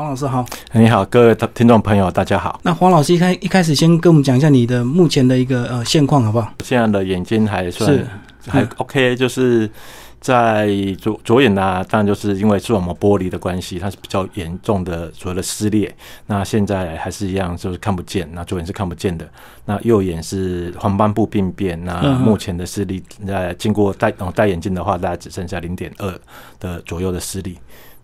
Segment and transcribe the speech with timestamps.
[0.00, 0.42] 黄老师好，
[0.72, 2.58] 你好，各位听众朋友，大家好。
[2.62, 6.50] 那黄老师一开一开始先跟我们讲一下你的目前的一个呃现况好不好？
[6.64, 8.06] 现在的眼睛还算是
[8.48, 9.70] 还嗯 OK，就是
[10.18, 15.94] 在左左眼呢、当然就是因为视网膜剥离的关系，它是比较严重的所谓的撕裂。
[16.28, 19.28] 那现在还是一样，就是看不见，那左眼是看不见的。
[19.66, 26.18] 那右眼是黄斑部病变，那目前的视力在经过戴哦戴眼镜的话，大概只剩下零点二
[26.58, 27.58] 的左右的视力。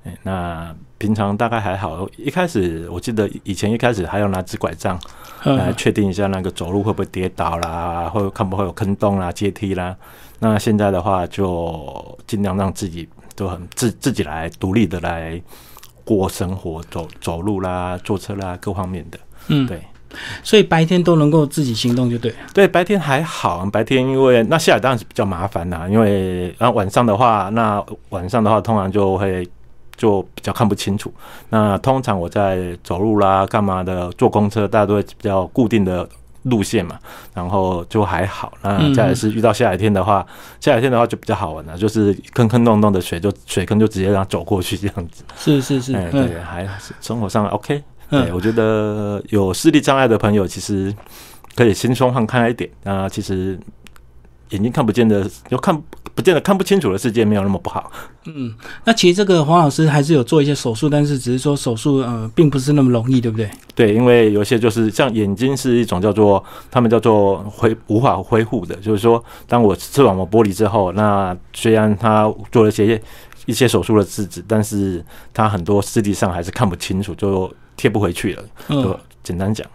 [0.07, 4.99] 哎那平常大概还好，一开始我记得以前一开始还要拿支拐杖
[5.43, 9.95] 来嗯，确定一下那个走路会不会跌倒啦，会看不会有坑洞啦、阶梯啦。
[10.39, 15.41] 那现在的话，就尽量让自己都很自自己来独立的来
[16.03, 19.19] 过生活，走走路啦、坐车啦各方面的。
[19.49, 19.83] 嗯，对
[20.43, 22.37] 所以白天都能够自己行动就对了。
[22.55, 29.47] 对，白天还好，白天因为那下雨当然是比较麻烦啦，因为然后晚上的话，那晚上的话通常就会。
[29.97, 31.13] 就比较看不清楚。
[31.51, 36.09] 那通常我在走路啦、干嘛的，坐公车，大家都会比较固定的
[36.45, 36.99] 路线嘛，
[37.35, 38.53] 然后就还好。
[38.63, 40.25] 那嗯再来是遇到下雨天的话，
[40.61, 45.25] 下雨天的话就比较好玩了，就是坑坑洞洞的水就水坑就直接让它走过去这样子。
[45.37, 47.83] 是是是，哎，嗯对，还是生活上 OK。
[48.11, 50.95] 嗯对，我觉得有视力障碍的朋友其实
[51.57, 52.71] 可以轻松放开一点。
[52.85, 53.59] 那其实
[54.51, 55.77] 眼睛看不见的，就看
[56.15, 57.91] 不见的看不清楚的世界没有那么不好。
[58.27, 63.49] 嗯，那其实这个黄老师还是有做一些手术，但是只是说手术呃并不是那么容易，对不对？
[63.75, 73.01] 对，因为有些就是像眼睛是一种叫做他们叫做恢无法恢复的，就是说，当我视网膜剥离之后，那虽然他做了一些
[73.45, 78.43] 一些手术的制止，但是他很多视力上还是看不清楚，就贴不回去了。
[78.69, 79.67] 就嗯，简单讲，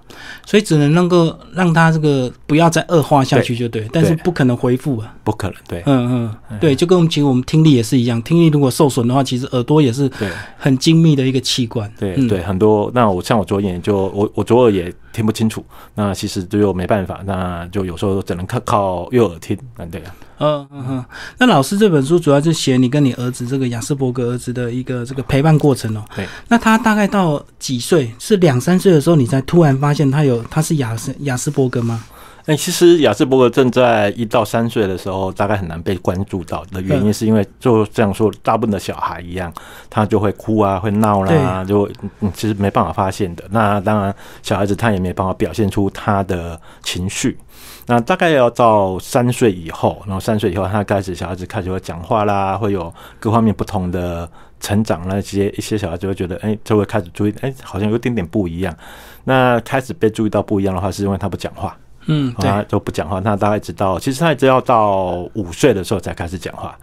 [0.45, 5.13] 所以只能能够让他这个不要再恶化下去就对，但是不可能恢复啊。
[5.25, 5.57] 不可能。
[5.67, 10.29] 对嗯嗯，对，就跟我们其实我们听力也是一样，听力如果受损的话，其实耳朵也是对。
[10.57, 11.89] 很精密的一个器官。
[11.89, 15.63] 嗯对对，很多那我像我左眼就我我左耳也听不清楚，
[15.95, 21.05] 那其实就没办法，那就有时候只能靠靠右耳听，嗯对啊，嗯嗯嗯，
[21.39, 26.03] 那老师这本书主要是写你跟你儿子这个雅斯伯格儿子的一个这个陪伴过程哦。
[26.15, 26.25] 对。
[26.47, 28.11] 那他大概到几岁？
[28.19, 32.03] 是两三岁的时候，你才突然发现他有他是雅斯雅斯伯格吗？
[32.47, 39.53] 哎、其实雅斯伯格正在一到三岁的时候，大概很难被关注到的原因，是因为就这样说，大部分的小孩一样，
[39.91, 41.87] 他就会哭啊，会闹啦，就
[42.19, 43.43] 嗯，其实没办法发现的。
[43.51, 47.37] 那当然，小孩子他也没办法表现出他的情绪。
[47.85, 54.27] 那大概要到三岁以后，然后三岁以后，他开始小孩子开始会讲话啦，会有各方面不同的
[54.59, 58.75] 成长，那些一些小孩子会觉得，哎、就会开始注意，哎、好像有点点不一样。
[59.23, 61.77] 那开始被注意到不一样的话，是因为他不讲话。
[62.07, 66.75] 嗯，对，他都不讲话，那大概直到其实他一直要到五岁的时候才开始讲话，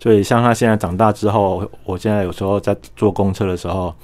[0.00, 3.94] 所以像他现在长大之后，我现在有时候在坐公车的时候，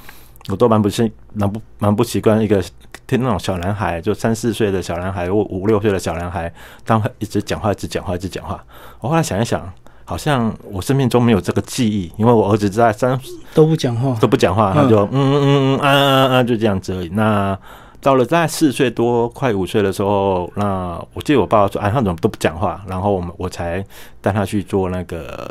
[0.49, 2.63] 我都蛮不习蛮不蛮不习惯一个
[3.09, 6.53] 听那种小男孩，就三四岁的小男孩或五六岁的小男孩，
[6.85, 8.65] 当一直讲话，一直讲话，一直讲话。
[9.01, 9.69] 我后来想一想，
[10.11, 13.17] 好像我生命中没有这个记忆，因为我儿子在三
[13.55, 14.13] 都不讲话。
[14.21, 17.09] 都不讲话，他就嗯嗯嗯嗯啊啊啊就这样子而已。
[17.11, 17.57] 那
[18.01, 22.85] 到了大概四岁多快五岁的时候，那我记得我爸爸说，哎，他怎么都不讲话？
[22.89, 23.85] 然后我们我才
[24.21, 25.49] 带他去做那个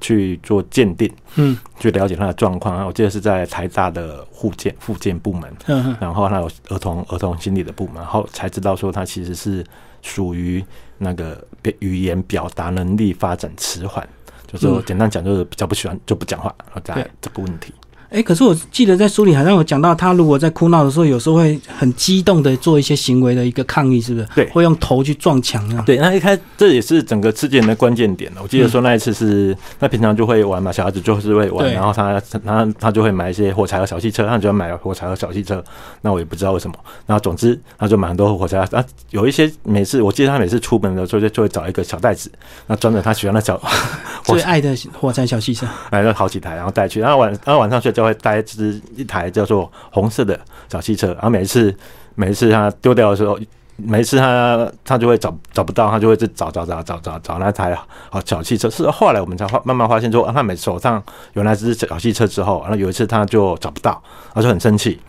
[0.00, 2.86] 去做鉴定，嗯去了解他的状况。
[2.86, 9.62] 我记得是在台大的护健护健部门，嗯嗯然后还有儿童儿童心理的部门，然后才知道说他其实是
[10.00, 10.64] 属于
[10.98, 11.46] 那个
[11.80, 14.08] 语言表达能力发展迟缓。
[14.46, 17.74] 就是简单讲，就是比较不喜欢就不讲话，然后在这个问题。
[18.14, 24.28] 哎，可是我记得在书里好像有讲到，他如果在哭闹的时候，有时候会很激动的做一些行为的一个抗议，是不是？
[24.36, 25.82] 对会用头去撞墙啊。
[25.84, 28.40] 对，那一开这也是整个事件的关键点了。
[28.40, 35.62] 我记得说那一次是，那平常就会玩嘛，小孩子就是会玩，然后他他他就会买一些火柴和小汽车，他就要买火柴和小汽车。
[36.02, 36.76] 那我也不知道为什么。
[37.06, 42.30] 然后总之他就买很多火柴啊，有一些每次我记得他每次出门的时候就就会找一个小袋子，
[42.68, 43.60] 那装着他喜欢的小
[44.22, 45.66] 最爱的火柴小汽车。
[45.90, 47.00] 买了好几台，然后带去。
[47.00, 50.38] 然后晚然后晚上睡觉会带一只一台叫做红色的
[50.68, 51.74] 小汽车，然后每一次
[52.14, 53.38] 每一次他丢掉的时候，
[53.76, 57.76] 每一次他他就会找找不到，他就会去找找找找找找那台
[58.10, 58.70] 好小汽车。
[58.70, 61.02] 是后来我们才发慢慢发现说，啊，他每手上
[61.32, 64.00] 有那只小汽车之后，然后有一次他就找不到，
[64.32, 65.00] 他就很生气，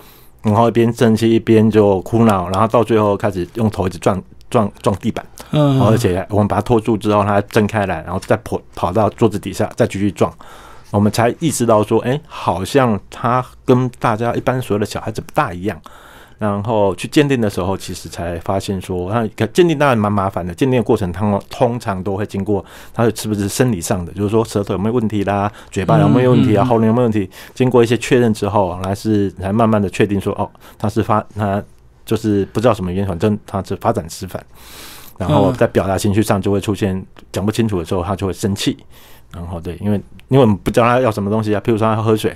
[0.41, 5.23] 然后一边生气一边就哭闹，然后到最后开始用头一直撞撞撞地板。
[5.51, 10.33] 嗯，而且我们把它拖住之后，它挣开来，然后再跑跑到桌子底下，再继续撞，
[10.95, 15.79] 我们才意识到说，哎、好像他跟大家一般所有的小孩子不大一样。
[16.37, 20.53] 然后去鉴定的时候，其实才发现说，那鉴定当然蛮麻烦的。
[20.53, 22.63] 鉴定的过程，通通常都会经过
[22.93, 31.63] 他是不是生理上的，就是说舌头有没有问题啦，嘴巴有没有问题啊，喉咙有没有问题，经过一些确认之后，来是才慢慢的确定说，哦，他是发他
[32.05, 34.45] 就是不知道什么原因，反正他是发展失反，
[35.17, 37.01] 然后在表达情绪上就会出现
[37.31, 38.77] 讲不清楚的时候，他就会生气，
[39.35, 39.97] 然后对，因为
[40.29, 42.35] 因为我们不知道他要什么东西啊，譬如说他要喝水。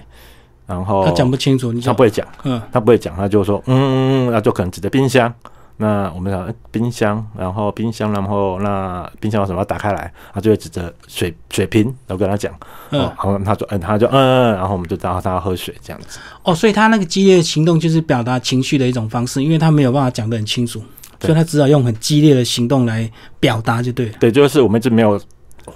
[0.67, 5.33] 然后他讲不清楚，他不会讲，嗯，他不会讲，他就说，嗯嗯嗯，那就可能指着冰箱。
[5.77, 12.53] 那我们讲冰箱，然后冰箱，然后那冰箱有什么要打开来，他就会指着水水瓶，然后跟他讲，
[12.91, 16.19] 嗯，然后他说，嗯，他就嗯嗯，然后我们就知道他要喝水这样子。
[16.43, 20.79] 哦，所以他那个激烈的行动就是表达情绪的一种方式，因为他没有办法讲得很清楚，
[21.19, 23.09] 所以他只好用很激烈的行动来
[23.39, 24.11] 表达就对了。
[24.19, 25.19] 对，就是我们一直没有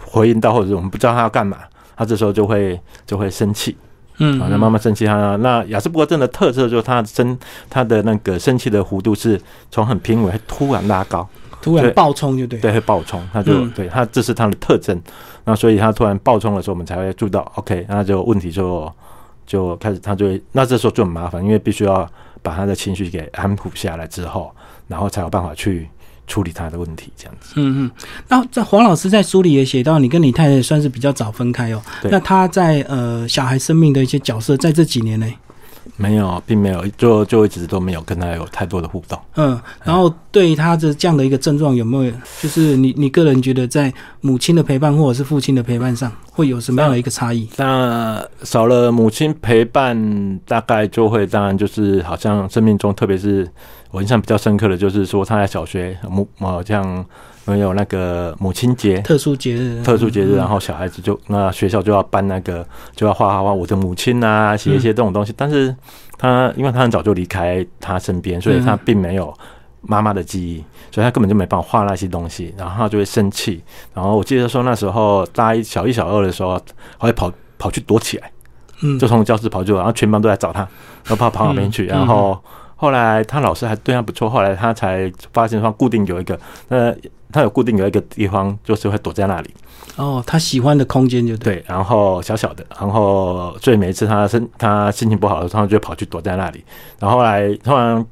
[0.06, 1.58] 回应到，或者我们不知道他要干嘛，
[1.96, 3.76] 他这时候就会就会生气。
[4.18, 5.36] 嗯，好，那慢慢生气他。
[5.38, 7.38] 那雅斯伯格症的特色就是他生
[7.70, 9.42] 他的那个生气的弧度是
[9.72, 11.28] 从很平稳突然拉高，
[11.62, 15.02] 突然暴冲就对，对，会暴冲，他就对他这是他的特征。
[15.46, 18.92] 那所以他突然暴冲的时候，我们才会注意到，OK，那就问题就
[19.48, 22.08] 就开始，他就那这时候就很麻烦，因为必须要
[22.44, 24.54] 把他的情绪给安抚下来之后，
[24.88, 25.90] 然后才有办法去。
[26.28, 27.54] 处理他的问题，这样子。
[27.56, 27.92] 嗯嗯，
[28.28, 31.82] 那在黄老师在书里也写到，你跟你太太算是比较早分开哦。
[32.04, 35.38] 那他在呃小孩生命的一些角色，在这几年内。
[35.96, 39.20] 没有，并没有，就就一直都没有跟他有太多的互动。
[39.36, 42.12] 嗯，然后对他的这样的一个症状，有没有
[42.42, 47.48] 就是你你个人觉得在母亲的陪伴或者是父亲的陪伴上，会有什么样的一个差异？
[47.58, 53.48] 那少了母亲陪伴，大概就会当然就是好像生命中，特别是
[53.92, 57.06] 我印象比较深刻的就是说他在小学母好像。
[57.46, 59.00] 没有那个母亲节。
[59.00, 65.34] 特殊节日，特殊节日，然后小孩子就那学校就要办那个，就要画画画我的母亲啊，写一些这种东西。
[65.36, 65.76] 但是
[66.18, 69.34] 他因为他很早就离开他身边，所以他并没有
[69.82, 73.62] 妈妈的记忆，所以他根本就没办法画那些东西，然后他就会生气。
[73.94, 76.60] 然后我记得说那时候大一小一小二的时候，
[76.98, 78.32] 会跑跑去躲起来，
[78.82, 80.62] 嗯，就从教室跑去，然后全班都在找他，
[81.04, 82.42] 然后跑跑哪边去，然后
[82.84, 86.38] 后来他老师还对他不错，后来他才发现说固定有一个
[86.68, 86.94] 那。
[87.36, 89.52] 他有固定有一个地方，就是会躲在那里。
[89.96, 96.64] 哦，他喜欢的空间就对，然后小小的，然后所以每一次他身他心情不好的时候，他就跑去躲在那里。
[97.00, 98.06] 然后后来突然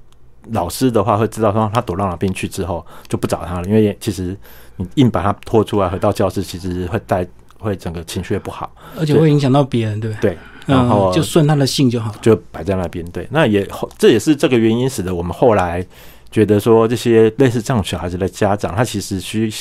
[0.54, 4.36] 老师的话会知道说他躲到哪边去之后，就不找他了，因为其实
[4.78, 7.24] 你硬把他拖出来回到教室，其实会带
[7.60, 10.38] 会整个情绪不好，而且会影响到别人，对不对对？
[10.72, 13.06] 然后就顺他的性就好，就摆在那边。
[13.12, 15.86] 对，那也这也是这个原因使得我们后来。
[16.32, 19.52] 觉得说这些类似这样小孩子的家长，他其实需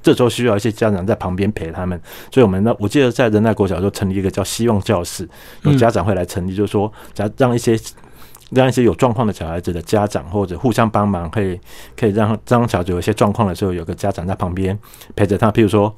[0.00, 2.00] 这时候需要一些家长在旁边陪他们。
[2.32, 5.28] 所以，我们呢，我记得在仁爱国小就成立一个叫希望教室，
[5.62, 7.76] 有家长会来成立，就是说，让让一些
[8.50, 11.58] 让一些有状况的小孩子的家长或者互相帮忙，可以
[11.96, 14.78] 可以让张小子有一些状况的时候，有个家长在旁边
[15.16, 15.50] 陪着他。
[15.50, 15.92] 譬如说。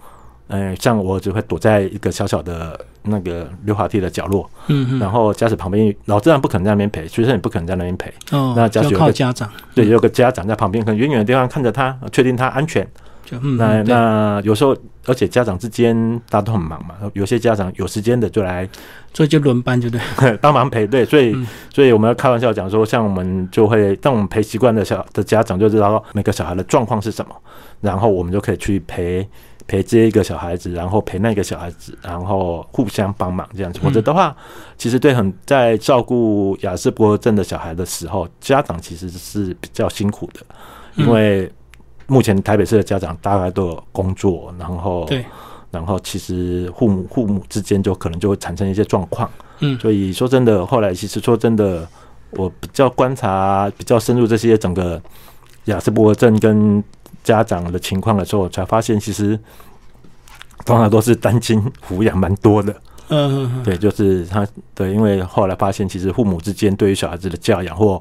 [0.49, 12.87] 嗯，像我只会躲在一个小小的那个溜滑梯的角落，嗯，然后驾驶旁边，老自然不可能在那边陪，学生也不可能在那边陪，哦，那驾驶靠家长，对，有个家长在旁边，可能远远的地方看着他，确定他安全。
[13.35, 15.97] 嗯那那有时候，而且家长之间
[16.29, 18.69] 大家都很忙嘛，有些家长有时间的就来，
[19.15, 19.99] 所以就轮班，就对，
[20.43, 21.35] 帮忙陪，对，所以
[21.73, 27.35] 所以我们要开玩笑讲说，像我们就会，当我们陪习惯的小的家长就知道每个小孩的状况是什么，
[27.81, 29.27] 然后我们就可以去陪。
[29.67, 33.79] 陪接一个小孩子，然后陪那个小孩子，然后互相帮忙这样子。
[33.79, 34.37] 否则的话，
[34.76, 40.40] 其实对很在照顾雅斯伯格症的小孩的时候，家长其实是比较辛苦的，
[40.97, 41.50] 因为
[42.07, 45.25] 目前台北市的家长大概都有工作，然后对，
[45.71, 49.31] 然后其实父母父母之间就可能就会产生一些状况。
[49.61, 51.88] 嗯，所以说真的，后来其实说真的，
[52.33, 55.00] 我比较观察比较深入这些整个
[55.66, 56.83] 雅斯伯格症跟。
[57.23, 59.38] 家长的情况的时候，才发现其实
[60.64, 62.75] 通常都是单亲抚养蛮多的。
[63.09, 68.00] 嗯，对，就是他对，因为后来发现，其实父母之间对于小孩子的教养，或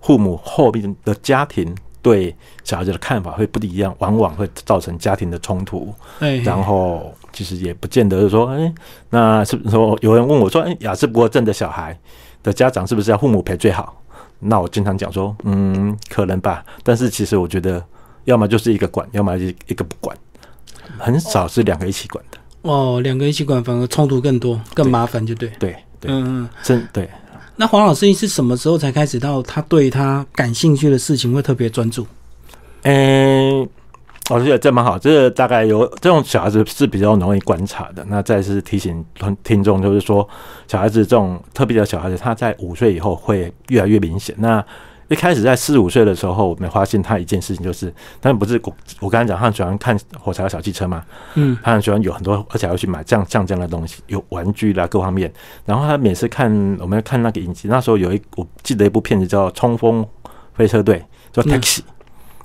[0.00, 5.92] 父母后面的家庭对小孩子的看法会不一样，往往会造成家庭的冲突。
[6.44, 8.72] 然后其实也不见得说，哎，
[9.10, 11.98] 那是不是说有人问我说，哎，雅斯伯格症的小孩
[12.42, 14.00] 的家长是不是要父母陪最好？
[14.38, 16.64] 那我经常讲说，嗯，可能吧。
[16.84, 17.82] 但是其实我觉得。
[18.24, 20.16] 要么就是一个管，要么就一个不管，
[20.98, 22.38] 很少是两个一起管的。
[22.62, 25.50] 哦，两个一起管反而冲突更多，更麻烦，就对。
[25.58, 27.08] 对对，嗯，真对。
[27.56, 32.06] 那黄老师，你是什么时候才开始到他对他感兴趣的事情会特别专注？
[32.82, 33.68] 嗯，
[34.30, 34.98] 我觉得这蛮好。
[34.98, 38.04] 这个大概有这种小孩子是比较容易观察的。
[38.08, 39.04] 那再次提醒
[39.44, 40.26] 听众，就是说
[40.66, 44.34] 小孩子这种特别的小孩子，他在五岁以后会越来越明显。
[44.38, 44.64] 那
[45.12, 51.04] 一开始在四五岁的时候，我们发现他一件事情，就是他不是我我刚才讲他很喜欢看火柴和小汽车嘛，
[51.34, 55.32] 嗯，他很喜欢有很多，而且要去买这样这样这样的东西，有玩具啦各方面。
[55.66, 56.50] 然后他每次看
[56.80, 60.04] 我们看那个影集，那时候有一我记得一部片子叫《冲锋
[60.54, 60.98] 飞车队》，
[61.30, 61.80] 叫 Taxi，、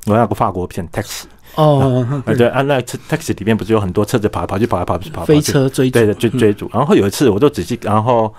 [0.06, 1.24] 我那个法国片 Taxi。
[1.56, 6.70] 哦，啊，对，啊，那 taxi 里面不是有很多车子跑来跑去，跑来跑去，跑飞去，车追逐对的，追嗯追逐。
[6.72, 8.32] 然后有一次，我就仔细，然后，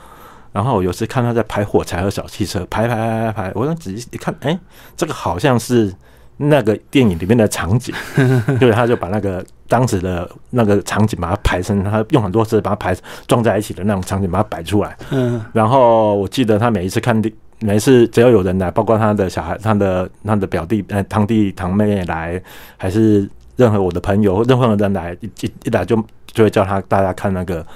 [0.52, 4.59] 然后我有时看他在排火柴和小汽车，排排排排排，我想仔细一看，哎，
[4.97, 5.95] 这个好像是
[6.37, 7.95] 那个电影里面的场景，
[8.59, 14.97] 对，他就把那个当时的那个场景把它排成，他用很多次把它排撞在一起的那种场景，把它摆出来。
[15.11, 22.40] 嗯然后我记得他每一次看电，每一次只要有人来，包括他的小孩、他的他的表弟、呃堂弟堂妹来，
[22.76, 27.67] 还是任何我的朋友、任何人来，一一一来就就会叫他大家看那个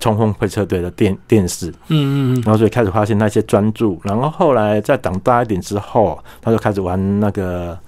[0.00, 7.78] 冲锋会车队的电电视，嗯嗯然后所以开始发现那些专注，然后后来再长大一点之后，他就开始玩那个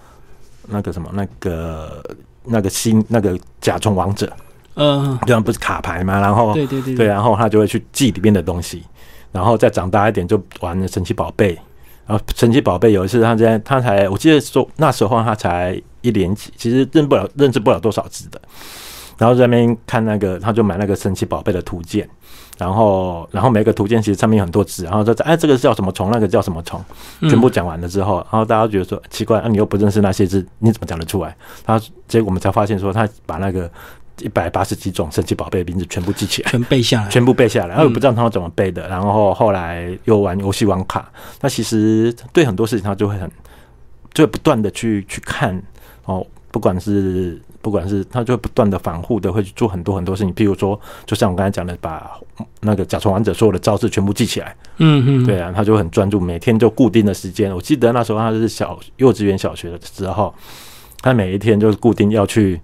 [0.69, 2.05] 那个什么那个
[2.45, 4.31] 那个新那个甲虫王者，
[4.75, 6.21] 嗯，这样不是卡牌吗？
[6.21, 8.83] 然后对对对对，，然后他就会去记里面的东西，
[9.33, 11.59] 然后再长大一点就玩神奇宝贝。
[12.05, 18.41] 然后神奇宝贝有一次他在他才我记得说那时候他才一年级，其实认不了认识不了多少字的。
[19.23, 22.09] 然后在那边看那个，他就买那个神奇宝贝的图鉴，
[22.59, 26.85] 然后然后每个图鉴其实上面有很多字，然后说哎这个叫什么虫，那个叫什么虫，
[27.21, 31.37] 嗯全部讲完了之后，然后大家觉得说奇怪，啊你又不认识那些字，你怎么讲得出来？
[31.65, 33.71] 他结果我们才发现说他把那个
[34.23, 36.51] 一百八十几种神奇宝贝的名字全部记起来。
[36.51, 41.09] 全背下来，全部背下来，然后也不知道他怎么背的，然后后来又玩游戏玩卡，
[41.41, 43.31] 那其实对很多事情他就会很，
[44.13, 45.63] 就会不断的去去看
[46.07, 52.11] 哦，不管是不管是他就会不断的反复的会去做很多很多事情，譬如说，就像我刚才讲的，把
[52.61, 57.55] 那个甲虫王者所有的招式全部记起来，嗯嗯，对啊，他就很专注，每天就固定的时间。
[57.55, 60.35] 我记得那时候他是小幼稚园、小学的时候，
[61.01, 62.61] 他每一天就是固定要去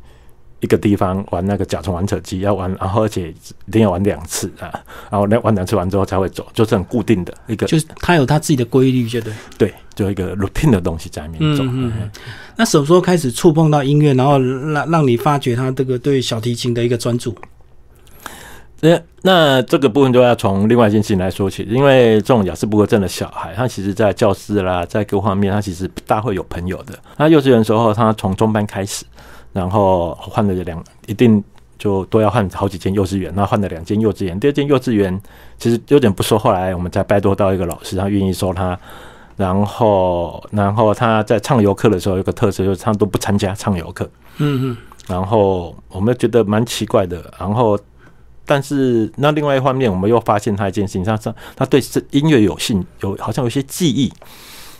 [0.60, 4.68] 一个地方玩那个甲虫玩扯机，要玩，然后而且一定要玩两次啊，
[5.10, 9.32] 然后那玩两次完之后才会走，就是很固定的一个，就是它有它自己的规律，就对。
[9.56, 11.62] 对，就一个 routine 的东西在里面走。
[11.64, 12.10] 嗯嗯嗯
[12.56, 17.34] 那什么时候开始触碰到音乐，然后让让你发觉他这个对小提琴的一个专注？
[18.80, 26.96] 那那这个部分就要从另外一件事情来说起，因为这种雅斯伯格症的小孩，他其实在教室啦，在各方面，他其实不大会有朋友的。
[27.16, 29.04] 他幼稚园的时候，他从中班开始，
[29.58, 31.42] 然后换了两，一定
[31.76, 34.38] 就都要换好几间幼稚园，那换了两间幼稚园。
[34.38, 35.20] 第二间幼稚园
[35.58, 38.78] 其实有点不说，后来我们才拜托到一个老师，他愿意收他。
[39.36, 44.08] 然后，然后他在唱游课的时候有个特色，就是他都不参加唱游课。
[44.38, 47.78] 嗯嗯然后我们觉得蛮奇怪的，然后
[48.44, 54.12] 但是那另外一方面，我们又发现他一件事情，他他他对这音乐有兴有好像有一些记忆，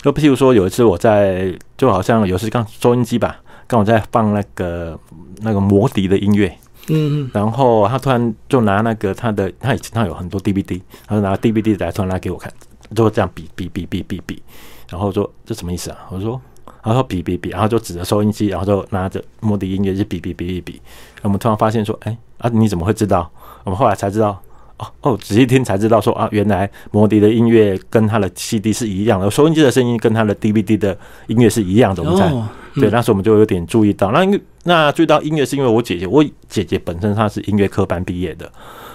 [0.03, 4.99] 就譬如说有一次我在就好像有一次刚收音机吧，刚好在放那个
[5.43, 6.49] 那个魔笛的音乐，
[6.89, 12.53] 嗯嗯然后他突然就拿那个他的他以前他有很多 DVD，他就拿 DVD 来突然拿给我看，
[12.97, 14.43] 就这样比比比比比比，
[14.91, 15.99] 然后说这什么意思啊？
[16.11, 16.41] 我说。
[16.81, 20.81] 然后比比比，然后就指着收音机，然后就拿着魔笛音乐就比比比比比。
[21.23, 23.31] 我们突然发现说，哎啊，你怎么会知道？
[23.65, 24.41] 我们后来才知道，
[24.79, 30.97] 哦哦，仔细听才知道说啊，原来摩笛的音乐跟他的 CD 是一样的，收音机的声音跟他的 DVD 的
[31.27, 32.03] 音乐是一样的。
[32.03, 32.49] 我们才、哦，
[32.79, 34.11] 对，嗯那时候我们就有点注意到。
[34.13, 38.51] 那因为那注意到音乐是因为我姐姐，我姐姐本身她是音乐科班毕业的，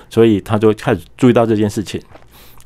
[0.10, 2.02] 所以她就开始注意到这件事情。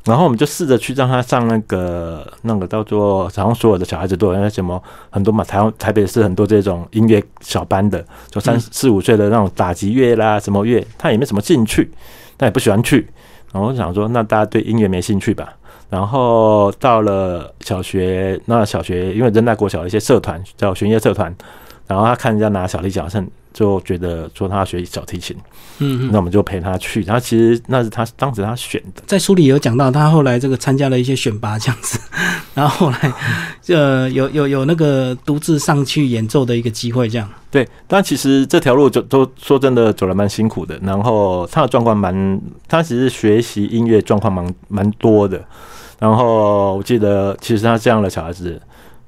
[0.04, 11.90] 然后我们就试着去让她上那个那个叫做，好像所有的小孩子都有那什么很多嘛，台湾台北市很多这种音乐小班的，就三嗯四五岁的那种打击乐啦，什么乐，她也没什么兴趣，
[12.38, 13.06] 她也不喜欢去。
[13.52, 15.54] 然后我想说，那大家对音乐没兴趣吧？
[15.90, 21.34] 然后到了小学，那小学因为仁爱国小的一些社团叫弦乐社团，
[21.86, 25.34] 然后他看人家拿小提琴，就觉得说他要学小提琴，
[25.78, 27.00] 嗯嗯那我们就陪他去。
[27.02, 31.98] 然后其实那是他当时他选的，在书里有讲到，他后来这个参加了一些选拔这样子，
[32.54, 33.12] 然后后来
[33.68, 37.26] 呃有有有那个独自上去演奏的一个机会，这样。
[37.50, 37.66] 对。
[37.86, 45.42] 但其实这条路就都说真的走了蛮辛苦的，然后他的状况蛮，他其实学习音乐状况蛮蛮多的。
[45.98, 48.60] 然后我记得，其实他这样的小孩子，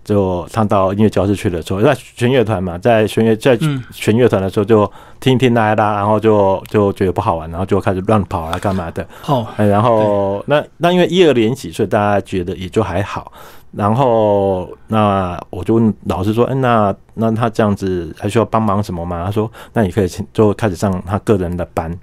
[0.04, 9.06] 就他到音乐教室去的时候，在弦乐团嘛，在弦乐在嗯弦乐团的时候就听一听拉一拉，然后就就觉得不好玩，然后就开始乱跑啊干嘛的。
[9.26, 13.32] 哦，哎，然后那那因为一二年级，所以大家觉得也就还好。
[13.72, 21.96] 然后那我就问老师说：“哎，那那他这样子还需要帮忙什么吗？”他说：“那你可以请就开始上他个人的班。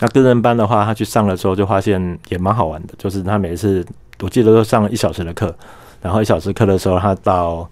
[0.00, 3.84] 那个人班的话，他去上的时候就发现也蛮好玩的，就是他每次
[4.20, 5.54] 我记得都上了一小时的课，
[6.00, 7.68] 然后一小时课的时候，他到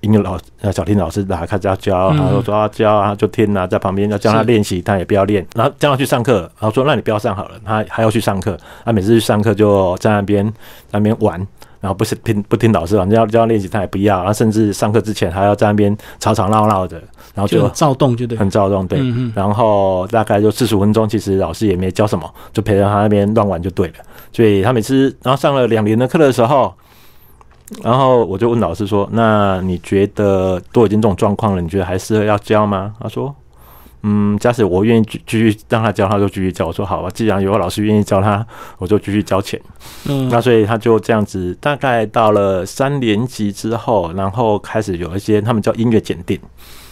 [0.00, 10.52] 音乐老呃小婷老师打开始要教，然后说要教啊，就听啊，在旁边要教他练习，他也不要练，然后叫他去上课，然后说那你不要上好了，他还要去上课，他每次去上课就在那边
[10.90, 11.46] 那边玩，
[11.84, 16.96] 然后不是听不听老师，反正要教练习他也不要，然后甚至上课之前还要在那边吵吵闹闹的，
[17.34, 18.38] 然后就躁动，就对。
[18.38, 18.98] 很躁动，对。
[19.34, 23.94] 然后大概就四十分钟，其实老师也没教什么，就陪着他那边乱玩就对了。
[24.32, 26.72] 所以他每次然后上了两年的课的时候，
[27.82, 33.34] 然后我就问老师说：“那你觉得都已经这种状况了，你觉得还适合要教吗？”他说
[34.06, 38.46] ：“嗯，假使我愿意继继续让他教，他就继续教。”我说：“好吧，既然有个老师愿意教他，
[38.76, 39.58] 我就继续交钱。”
[40.06, 46.38] 嗯，那所以他就这样子，大概到了三年级之后，然后开始有一些他们叫音乐检定。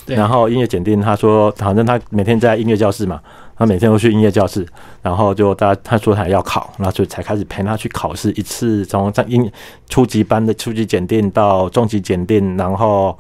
[0.05, 3.21] 对然后音乐检定，他说反正他每天在音乐教室嘛，
[3.55, 4.67] 他每天都去音乐教室，
[5.01, 9.49] 然后就大家他说他要考，然后所以才开始陪他去考试一次，从在音
[9.89, 13.17] 初级班的初级检定到中级检定，然后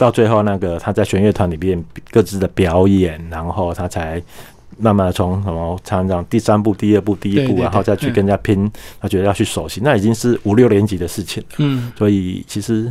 [0.00, 4.20] 到最后那个他在弦乐团里面各自的表演，然后他才
[4.78, 7.62] 慢慢的从什么常常第三步、第二步、第一步，对对对。
[7.62, 12.90] 然后再去跟人家拼，他觉得要去熟悉，那已经是五六年级的事情了，嗯，所以其实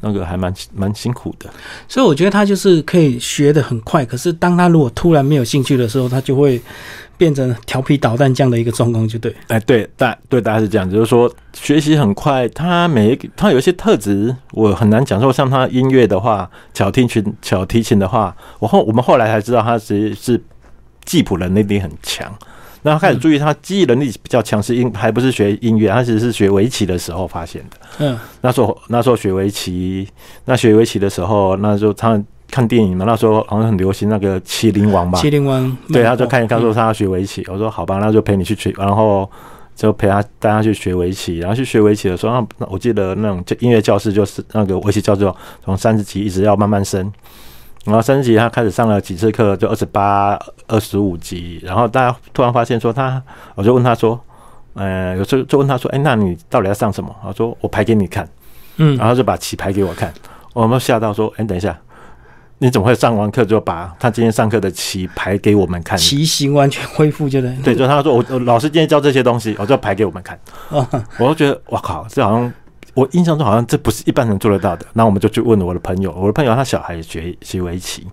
[0.00, 1.48] 那个还蛮蛮辛苦的。
[1.88, 6.60] 所以我觉得他就是可以学的很快，可是当他如果突然没有兴趣的时候，他就会
[7.16, 9.34] 变成调皮捣蛋这样的一个状况，就对。
[9.48, 20.42] 哎，对，大对大家是这样，就是说学习很快，他每一他有一些特质，我很难讲说，像他音乐的话，小提琴小提琴的话，我后我们后来才知道他其实是
[21.04, 22.32] 记谱能力很强。
[22.86, 27.76] 那他开始注意他记忆能力比较强，是音还不是学音乐，他其实是学围棋的时候发现的。
[27.98, 30.06] 嗯，那时候那时候学围棋，
[30.44, 39.28] 那学围棋的时候，那时候他看电影嘛，那时候好像很流行那个《麒麟王》吧，麒麟王，对，他就看一看说嗯他要学围棋，我说好吧，那就陪你去学，然后
[39.74, 47.10] 就陪他带他去学围棋，然后去学围棋的时候，那那我记得那种就音乐教室就是那个围棋教室哦，从三十级一直要慢慢升，
[47.84, 53.22] 然后三十级他开始上了几次课，就二十八、二十五级，然后大家突然发现说他，
[53.54, 54.18] 我就问他说，
[54.74, 57.14] 呃，有时候就问他说，哎，那你到底要上什么？
[57.22, 58.28] 他说我排给你看，
[58.76, 60.12] 嗯，然后就把棋排给我看，
[60.52, 61.78] 我们吓到说，哎，等一下。
[62.58, 65.98] 你怎么会上完课就把他今天上课的棋排给我们看？
[65.98, 67.52] 棋形完全恢复，就对。
[67.64, 70.38] 对，就他说我我老师今天教这些东西，我就排给我们看。
[70.70, 70.86] 哦，
[71.18, 72.50] 我就觉得哇靠，这好像
[72.94, 74.86] 我印象中好像这不是一般人做得到的。
[74.92, 78.06] 那我们就去问我的朋友，我的朋友他小孩学学围棋，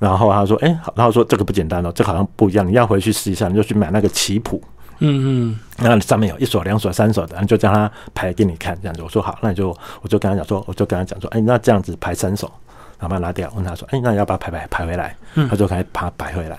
[0.00, 4.62] 然后他说，哎、好，然后说这个不简单哦，这好像不一样，你要回去试一下，你就去买那个棋谱。
[5.00, 9.02] 嗯嗯，那上面有一手、两手、三手的，你就叫他排给你看，这样子。
[9.02, 9.68] 我说好，那你就
[10.02, 12.50] 我就跟他讲说，我就跟他讲说，哎、那这样子排三手，
[12.98, 13.48] 然后把它拿掉。
[13.54, 15.16] 问他说，哎、那你要把它排排排回来？
[15.48, 16.58] 他就开始把它排回来。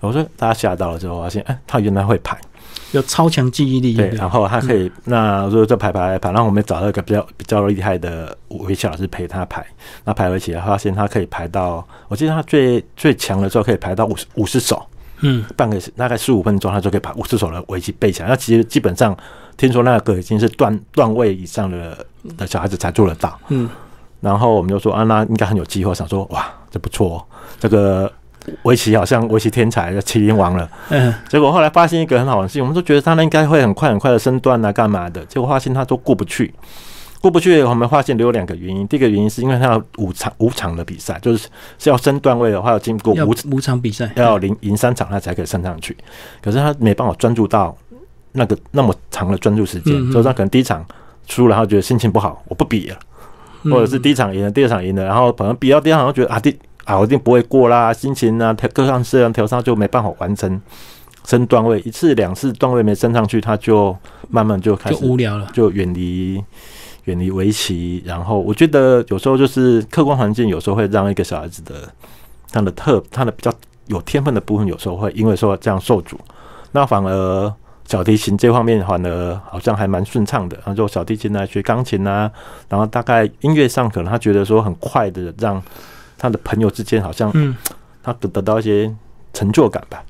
[0.00, 2.38] 我说大家吓到了之后，发现哎、他原来会排。
[2.94, 9.66] 有超强记忆力，对，然后他可以，那就就排排排，然后我们找到一个比较比较厉害的围棋老师陪他排，
[10.04, 14.80] 那排围棋，发现他可以排到，我记得他最最强的时候可以排到五十五十手，
[15.20, 18.28] 嗯，半个大概十五分钟，他就可以把五十手的围棋背起来。
[18.28, 19.16] 那其实基本上
[19.56, 23.36] 听说那个已经是段段位以上的的小孩子才做得到。
[23.48, 23.68] 嗯，
[24.20, 27.24] 然后我们就说啊，那应该很有机会，想说哇，这不错、哦，
[27.58, 28.10] 这个
[28.62, 30.68] 围棋好像围棋天才，麒麟王了。
[30.90, 35.24] 嗯，结果后来发现一个很好玩的事情，我们都觉得他应该会很快很快的升段啊，干嘛的？
[35.26, 36.52] 结果发现他都过不去，
[37.20, 37.62] 过不去。
[37.62, 45.96] 我们发现有两个原因，第一个原因是因为他要五场五场的比赛，就是是要升段位的话，要经过五五场比赛，要赢赢三场，他才可以升上去。
[46.42, 47.76] 可是他没办法专注到
[48.32, 50.84] 那个那么长的专注时间，所以他可能第一场
[51.26, 52.96] 输了，他觉得心情不好，我不比了。
[52.96, 56.54] 嗯或者是第一场赢了，第二场赢了，然后可能比到第二场，觉得啊第
[56.84, 60.60] 啊我一定不会过啦，心情啊调各项各样调上就没办法完成
[61.26, 63.96] 升段位，一次两次段位没升上去，他就
[64.28, 65.48] 慢慢就开就始无聊了。
[65.52, 66.42] 就远离
[67.04, 68.02] 远离围棋。
[68.04, 71.88] 然后我觉得有时候就是客观环境，有时候会让一个小孩子的
[72.52, 73.52] 他的特他的比较
[73.86, 76.18] 有天分的部分，有时候会因为说这样受阻，
[76.72, 77.54] 那反而。
[77.86, 82.32] 小提琴这方面反而好像还蛮顺畅的，然后就小提琴啊，学钢琴啊，
[82.66, 85.62] 然后大概音乐上可能他觉得说很快的让
[86.24, 87.54] 他的朋友之间好像嗯，
[88.02, 88.90] 他得得到一些
[89.34, 90.02] 成就感吧。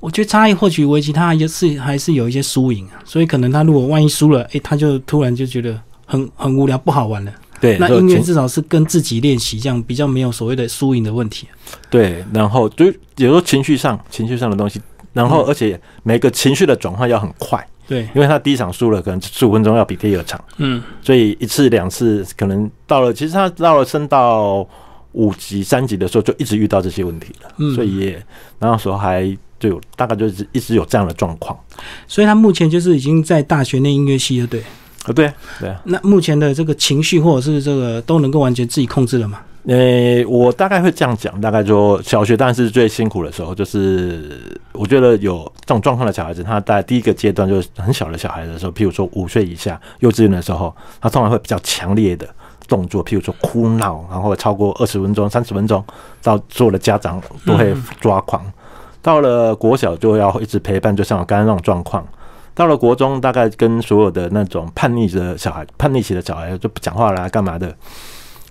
[0.00, 7.32] 我觉得差异或许围棋它也是还是有一些输赢啊，所以可能他如果万一输了，诶，他就突然就觉得很很无聊，不好玩了。
[7.58, 11.48] 对，那音乐至少是跟自己练习，这样比较没有所谓的输赢的问题。
[11.88, 12.84] 对，然后就
[13.16, 14.78] 有时候情绪上情绪上的东西，
[15.14, 24.66] 然后嗯而且每个情绪的转换要很快，对，因为他第一场输了，可能十五分钟要比第二场，嗯，所以一次两次可能到了，其实他到了升到
[25.12, 28.22] 五级三级的时候，就一直遇到这些问题了，嗯所以也
[28.58, 31.58] 那时候还就有大概就是一直有这样的状况。
[32.06, 34.60] 所以他目前就是已经在大学念音乐系了，对，
[35.04, 35.80] 啊，对对啊。
[35.84, 39.40] 那目前的这个情绪或者是这个都能够完全自己控制了吗？
[39.64, 52.28] 呃，我大概会这样讲，大概说小学当然是最辛苦的时候，就是我觉得有这种状况的小孩子，他在第一个阶段就是很小的小孩的时候，譬如说五岁以下幼稚园的时候，他通常会比较强烈的
[52.68, 55.84] 动作，譬如说哭闹，然后超过二十分钟、三十分钟，
[56.22, 58.44] 到所有的家长都会抓狂。
[59.00, 62.06] 到了国小就要一直陪伴，就像我刚刚那种状况。
[62.54, 67.74] 到了国中，大概跟所有的那种叛逆的小孩、叛逆期的小孩就不讲话啦，干嘛的？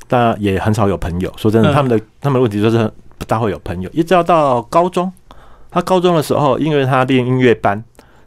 [0.08, 1.32] 但也很少有朋友。
[1.38, 3.90] 说真的，他们的他们的问题就是不大会有朋友。
[3.94, 5.12] 一直要到高中，
[5.70, 7.82] 他高中的时候，因为他练音乐班，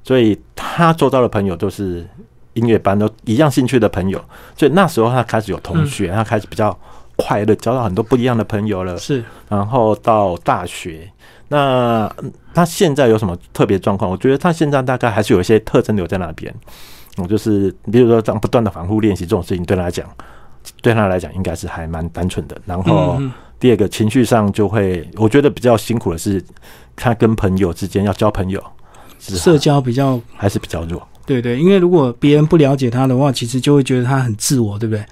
[0.04, 2.08] 所以他做到的朋友都是
[2.54, 4.18] 音乐班都一样兴趣的朋友。
[4.56, 6.76] 所以那时候他开始有同学，他开始比较
[7.16, 8.96] 快乐，交到很多不一样的朋友了。
[8.96, 11.10] 是，然后到大学，
[11.48, 12.10] 那
[12.52, 14.10] 他现在有什么特别状况？
[14.10, 16.52] 我觉得他现在大概还是有一些特征留在那边。
[17.18, 20.08] 我就是比如说这样不断的反复练习这种事情，对他来讲。
[20.80, 22.56] 对他来讲，应该是还蛮单纯的。
[22.64, 23.20] 然后
[23.60, 26.42] 第二个情绪上就会，我觉得比较辛苦的是，
[26.96, 28.62] 他跟朋友之间要交朋友，
[29.18, 31.06] 社交比较还是比较弱。
[31.26, 35.04] 对对，因为如果别人不了解他的话，其实就会觉得他很自我，对不对？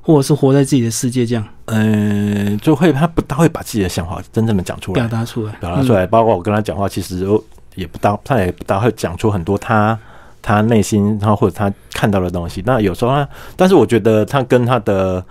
[0.00, 1.44] 或者是活在自己的世界这样。
[1.66, 6.06] 嗯，就会他不大会把自己的想法真正的讲出来，表达出来，表达出来。
[6.06, 7.26] 包括我跟他讲话，其实
[7.74, 9.98] 也不大，他也不大会讲出很多他。
[10.40, 15.22] 他内心，然后或者他看到的东西，那有时候他，但是我觉得他跟他的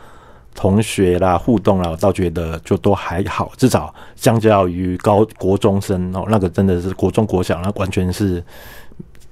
[0.53, 8.43] 同学啦互动啦，我倒觉得就都还好，至少相较于高国中生哦，那个真的是国中国小，那完全是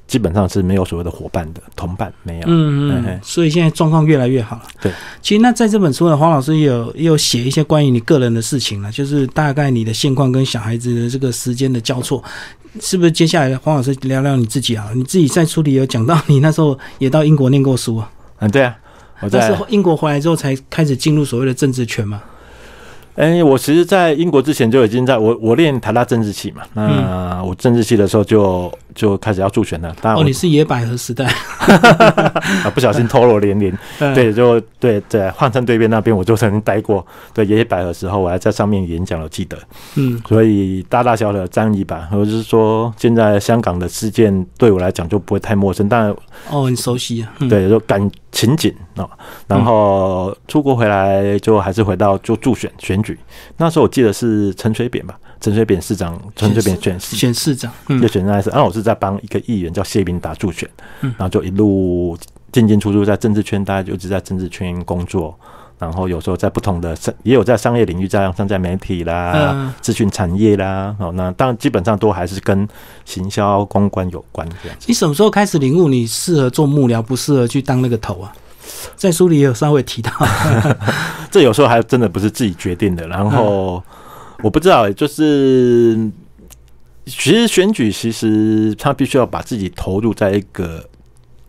[0.08, 2.44] 基本上是没有所谓的伙伴的同伴，没有。
[2.48, 3.20] 嗯嗯。
[3.24, 4.63] 所以现在状况越来越好了。
[4.82, 4.91] 对，
[5.22, 12.24] 其实那在这本书呢，黄老师也有也有写一些关于你个人的事情了，就是大概你的现况跟小孩子的这个时间的交错。
[12.82, 14.89] 是不是接下来黄老师聊聊你自己啊？
[14.94, 18.12] 你自己在书里有讲到，你那时候也到英国念过书啊？
[18.39, 18.76] 嗯，对啊，
[19.22, 22.22] 我在英国回来之后才开始进入所谓的政治圈嘛。
[23.15, 26.62] 哎，我其实，在英国之前就已经在我我练台大政治系嘛。
[26.73, 29.95] 那我政治系的时候就就开始要助选了。
[30.04, 31.25] 哦，你是野百合时代
[32.63, 33.73] 啊，不小心透露年龄。
[33.97, 37.06] 对，就对在换成对面那边，我就曾经待过。
[37.34, 39.58] 对，野百合时候，我还在上面演讲，我记得。
[39.95, 45.88] 嗯，所以大大小小的争议吧，或者是说现在香港的事件对我来讲就不会太陌生。
[45.88, 46.13] 但
[46.49, 47.32] 哦，很熟悉啊。
[47.49, 49.10] 对，就感情景啊。
[49.48, 53.02] 然后出国回来就还是回到就助选选。
[53.02, 53.17] 举
[53.58, 57.71] 那时候我记得是陈水扁吧，陈水扁市长，陈水扁选选市长，
[58.02, 58.52] 就选那一次。
[58.52, 60.69] 然后我是在帮一个议员叫谢明达助选，
[61.02, 62.15] 然后就一路
[62.52, 65.36] 进进出出在政治圈，大家就一直在政治圈工作。
[65.78, 70.96] 然后有时候在不同的商，也有在商业领域，这样像在媒体啦、咨询产业啦。
[71.00, 72.68] 哦，那当然基本上都还是跟
[73.04, 74.78] 行销公关有关这样。
[74.86, 78.32] 你什么时候开始领悟你适合做幕僚，不适合去当那个头啊？
[78.96, 80.12] 在书里也有稍微提到，
[81.30, 83.08] 这有时候还真的不是自己决定的。
[83.08, 83.84] 然后
[84.42, 86.10] 我不知道，就是
[87.06, 90.84] 其实选举，其实他必须要把自己投入在一个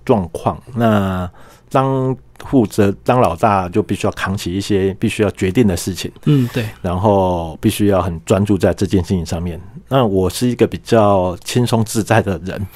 [0.05, 0.61] 状况。
[0.75, 1.29] 那
[1.71, 2.15] 当
[2.51, 6.11] 负责当老大，就必须要扛起一些必须要决定的事情。
[6.25, 6.67] 嗯，对。
[6.83, 9.61] 然后必须要很专注在这件事情上面。
[9.89, 12.67] 那我是一个比较轻松自在的人，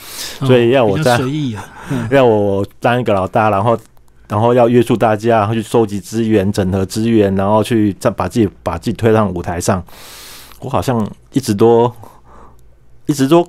[0.40, 1.64] 所以要我在随意啊，
[2.12, 3.78] 要我当一个老大，然后。
[4.28, 9.82] 然后要约束大家，然后去收集资源、整合资源，然后去再把自己把自己推上舞台上。
[10.60, 11.92] 我好像一直都
[13.06, 13.44] 一直都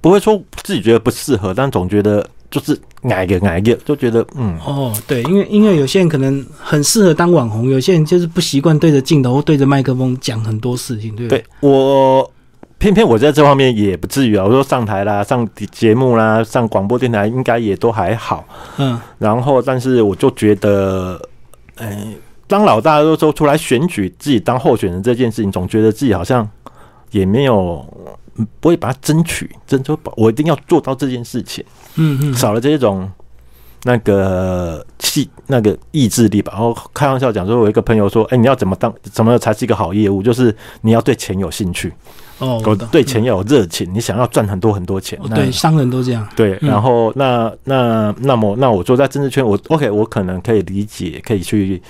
[0.00, 4.58] 不会说自己觉得不适合，但总觉得就是矮个矮个，就觉得嗯。
[4.64, 11.44] 哦，对，因为因为有些人可能很适合当网红，有些人就是不习惯对着镜头或、对着麦克风讲很多事情，对不对？
[11.60, 12.30] 我。
[12.78, 18.42] 偏偏我在这方面也不至于啊，我说上台啦、上节目啦、上广播电台，应该也都还好。
[18.78, 21.20] 嗯，然后但是我就觉得，
[21.76, 22.06] 哎，
[22.46, 26.48] 当老大的时候出来选举，自己当候选人这件事情，总觉得自己好像
[27.10, 27.86] 也没有
[28.60, 31.62] 不会把它争取，争取我一定要做到这件事情。
[31.96, 33.10] 嗯嗯，少了这种
[33.84, 36.52] 那个气、那个意志力吧。
[36.52, 40.22] 然后开玩笑讲说，我一个朋友说，哎，你要怎么当，怎么才是一个好业务？
[40.22, 41.92] 就是你要对钱有兴趣。
[42.38, 45.18] 哦，对钱要有热情，你想要赚很多很多钱。
[45.34, 46.26] 对，商人都这样。
[46.34, 51.82] 对，然后那那那么那我坐在政治圈，我 OK，我可能可以理解，可以去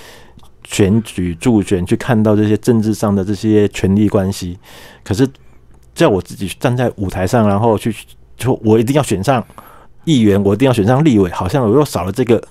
[0.64, 4.58] 选举助选，去看到这些政治上的这些权力关系。
[5.04, 5.24] 可是
[5.94, 7.94] 在我自己站在舞台上，然后去
[8.36, 9.44] 就我一定要选上
[10.04, 12.42] 议员，我一定要选上立委，好像我又少了这个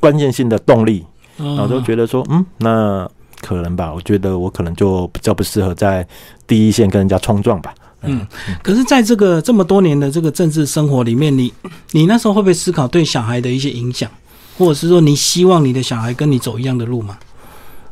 [0.00, 1.04] 关键性的动力，
[1.36, 3.08] 然后就觉得说，嗯，那。
[3.42, 6.04] 可能吧，我觉得我可能就比较不适合在
[6.46, 7.72] 第一线跟人家冲撞吧。
[8.00, 8.26] 嗯，
[8.62, 11.52] 可是在这个这么多年的这个政治生活里面，你
[11.92, 14.10] 你那时候会不会思考对小孩的一些影响？
[14.56, 17.18] 或者是说你希望你的小孩跟你走一样的路吗？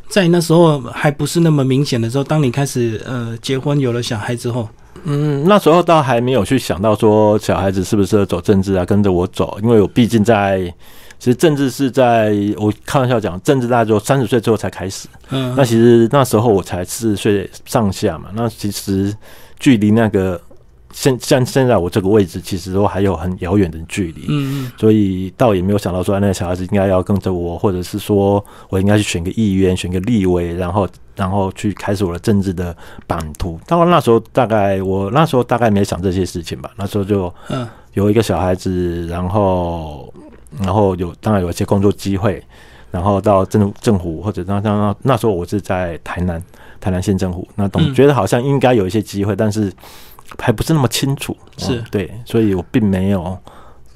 [0.09, 4.66] 在那时候还不是那么明显的时候，当你开始呃结婚有了小孩之后，
[5.05, 10.61] 嗯，那时候倒还没有去想到说小孩子是不是走政治啊，跟着我走，因为我毕竟在
[11.19, 15.09] 其实政治是在我开玩笑讲，政治大概就三十岁之后才开始。
[15.31, 19.14] 嗯，那其实那时候我才四十岁上下嘛，那其实
[19.59, 20.40] 距离那个。
[20.94, 32.74] 现像现在我这个位置，其实都还有很遥远的距离，嗯嗯，所以倒也没有想到说那个小孩子应该要跟着我，或者是说我应该去选个议员、选个立委，然后然后去开始我的政治的
[33.09, 33.59] 版图。
[33.66, 40.14] 当然那时候大概我那时候大概没想这些事情吧，那时候就嗯有一个小孩子，然后
[40.61, 42.40] 然后有当然有一些工作机会，
[42.92, 46.40] 然后到政政府或者那那那时候我是在台南
[46.80, 49.72] 台南县政府，那总觉得好像应该有一些机会，但是。
[50.38, 53.37] 还不是那么清楚，是对，所以我并没有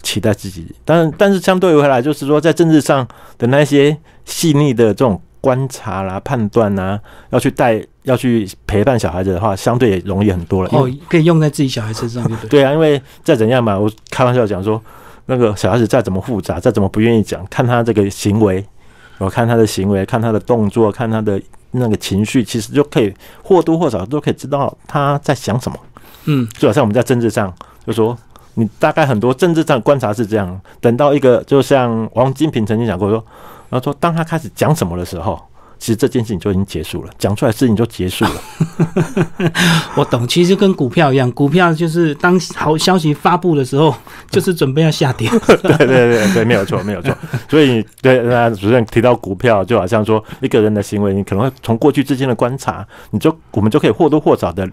[0.02, 0.74] 期待自己。
[0.84, 6.98] 但但是相对回来，就是说在政治上的那些细腻的这种观察啦、判断啊，
[7.30, 10.70] 要去带、要去陪伴小孩子的话，相对也容易很多了。
[10.72, 14.80] 哦，可以用在自己小孩身上，对 对啊，因为再怎样嘛，我开玩笑讲说，
[15.26, 18.64] 那个小孩子再怎么复杂，再怎么不愿意讲，看他这个行为，
[19.18, 21.40] 我看他的行为，看他的动作，看他的
[21.72, 25.78] 那个情绪，其实就可以或多或少都可以知道他在想什么。
[26.28, 27.52] 嗯，就好像我们在政治上，
[27.84, 28.16] 就说
[28.54, 33.24] 你大概很多政治上观察是这样，等到一个就像王金平曾经讲过说，
[33.68, 35.42] 然后说当他开始讲什么的时候。
[35.80, 38.32] 其实这件事情就已经结束了，讲出来事情就结束了。
[39.94, 43.94] 我懂，其实跟股票一样，股票就是当好消息发布的时候，
[44.28, 45.30] 就是准备要下跌。
[45.62, 47.16] 对对对对，没有错，没有错。
[47.48, 54.68] 所以对那主任提到股票，就好像说一个人的行为，你可能会从过去之间的观察，你就我们就可以或多或少的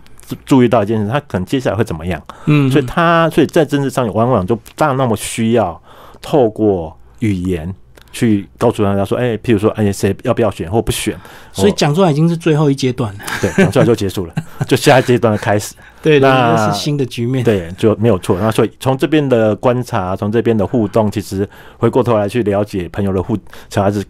[0.46, 2.22] 注意到一件事，他可能接下来会怎么样。
[2.46, 5.82] 嗯，所以他所以在政治上往往就不大那么需要
[6.22, 7.74] 透过语言。
[8.12, 11.14] 去告诉大家说，哎，譬如说，哎，谁要不要选或不选？
[11.52, 13.20] 所以讲出来已经是最后一阶段了。
[13.44, 14.34] 对，讲出来就结束了，
[14.66, 15.76] 就下一阶段的开始。
[16.02, 17.44] 对，那是新的局面。
[17.44, 18.40] 对，就没有错。
[18.40, 21.46] 那所以从这边的观察，从这边的互动，其实
[21.78, 23.38] 回过头来去了解朋友的互
[23.70, 24.02] 小孩子。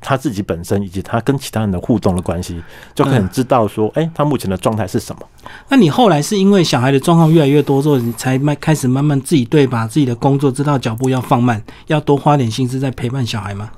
[0.00, 2.62] 他自己本身以及他跟其他人的互动的关系，
[2.94, 5.22] 就可能知道说，哎，他目前的状态是什么。
[5.68, 13.70] 那你后来是因为小孩的状况越来越多之后，你才慢开始慢慢自己对把自己的工作知道脚步要放慢，要多花点心思在陪伴小孩吗？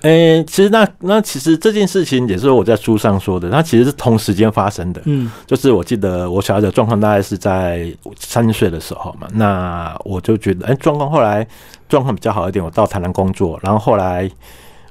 [0.00, 5.00] 诶，其实那那其实这件事情也是我在书上说的，那其实是同时间发生的。
[5.04, 11.46] 嗯，就是我记得我小孩的状况大概是在三岁的时候嘛，那我就觉得，哎，状况后来
[11.88, 14.28] 状况比较好一点，我到台南工作，然后后来。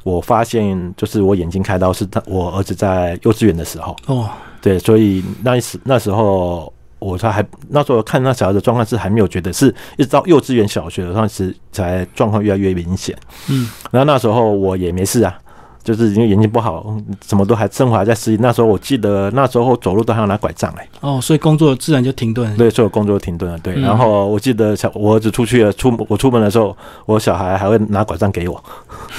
[0.03, 3.95] 我发现，就是我眼睛开刀是他我儿子在幼稚园的时候。
[4.07, 4.29] 哦，
[4.61, 13.17] 对，所以那时那时候我他还那时候看那小孩的状况是还没有觉得，是一直到幼稚园小学的时候才状况越来越明显，
[13.49, 15.39] 嗯，然后那时候我也没事啊。
[15.83, 18.39] 就是因为眼睛不好，什么都还生活还在适应。
[18.41, 20.87] 那时候我记得那时候走路都还要拿拐杖哎。
[20.99, 22.55] 哦，所以工作自然就停顿。
[22.55, 23.57] 对，所有工作停顿了。
[23.59, 28.63] 对，然后我记得小我儿子出去了，出我出门的时候，我小孩还会拿拐杖给我。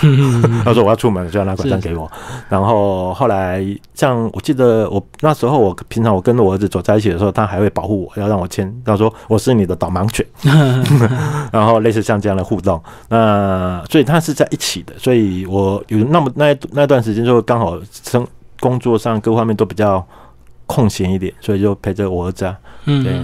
[0.65, 2.11] 他说我要出门就要拿拐杖给我。
[2.49, 10.25] 然后后来像我记得我那时候我平常我跟我儿子走在一起的时候，他还会保护我，要让我牵，他说我是你的导盲犬。
[11.51, 16.52] 然后类似像这样的互动，那所以他是在一起的，所以我有那么那。
[16.71, 18.27] 那段时间就刚好生
[18.61, 20.05] 工作上各方面都比较
[20.67, 22.57] 空闲一点，所以就陪着我儿子啊。
[22.87, 23.21] 嗯，对。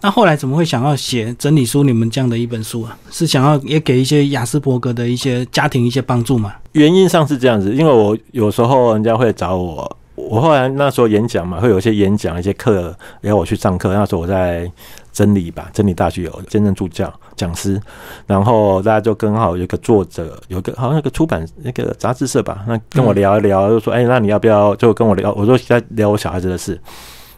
[0.00, 1.82] 那后来怎么会想要写整理书？
[1.82, 6.54] 你们这样的一本书啊，是想要也给一些雅斯伯格的一些家庭一些帮助吗？
[6.72, 13.92] 原因上是这样子，因为我有时候人家会找我，我后来那时候演讲嘛，会有一些演讲、一些课然后我去上课。
[13.92, 14.70] 那时候我在。
[15.16, 17.80] 真理吧，真理大学有兼任助教讲师，
[18.26, 25.32] 然后大家就刚好有个作者，有个好像有个出版那个杂志社吧，那跟我聊一聊，就说，哎，那你要不要就跟我聊？
[25.32, 26.78] 我说在聊我小孩子的事。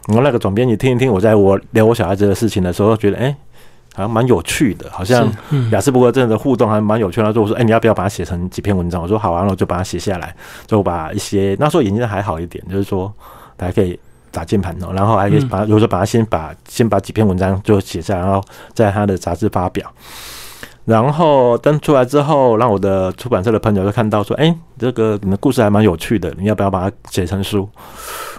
[0.07, 3.33] 然后那个总编辑听一听我在我聊我小孩子的事情的时候，觉得哎，
[3.93, 5.31] 好像蛮有趣的，好像
[5.71, 7.31] 雅思伯格症的互动还蛮有趣的。
[7.31, 9.01] 说我说，哎，你要不要把它写成几篇文章？
[9.01, 10.35] 我说好啊，然后就把它写下来，
[10.67, 13.09] 就把一些那时候眼睛还好一点，就是说
[13.55, 13.97] 大家可以。
[14.31, 19.91] 打键盘哦，然后还可以把，如果说把它先把先把几篇文章就写下，然后在他的杂志发表，
[20.85, 27.69] 然后登出来之后，让我的出版社的朋友就看到说，哎，这个你的故事还蛮有趣的，你要不要把它写成书？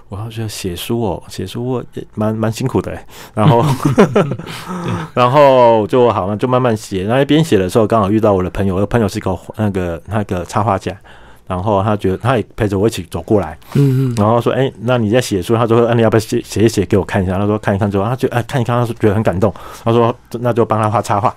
[0.08, 2.92] 我觉得写书哦，写书也蛮蛮辛苦的，
[3.32, 3.64] 然后
[5.14, 10.92] 然后就好像就慢慢写，然后一边写的时候，刚好遇到我的朋友，我的朋友是一个那个那个插画家。
[11.50, 19.52] 然后他觉得他也陪着我一起走过来，嗯嗯，然后说：“哎，那你在写书？”他就说：“那你要不要写写一写给我看一下？”他说：“看一看之后，他就哎看一看，他说觉得很感动。
[19.82, 21.34] 他说：那就帮他画插画，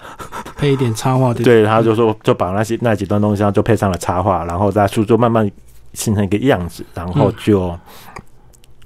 [0.56, 1.44] 配一点插画对。
[1.44, 5.50] 对，他就说就把那些那几段东西，他就配上了插画，然后在书就慢慢
[5.94, 7.76] 形成一个样子，然后就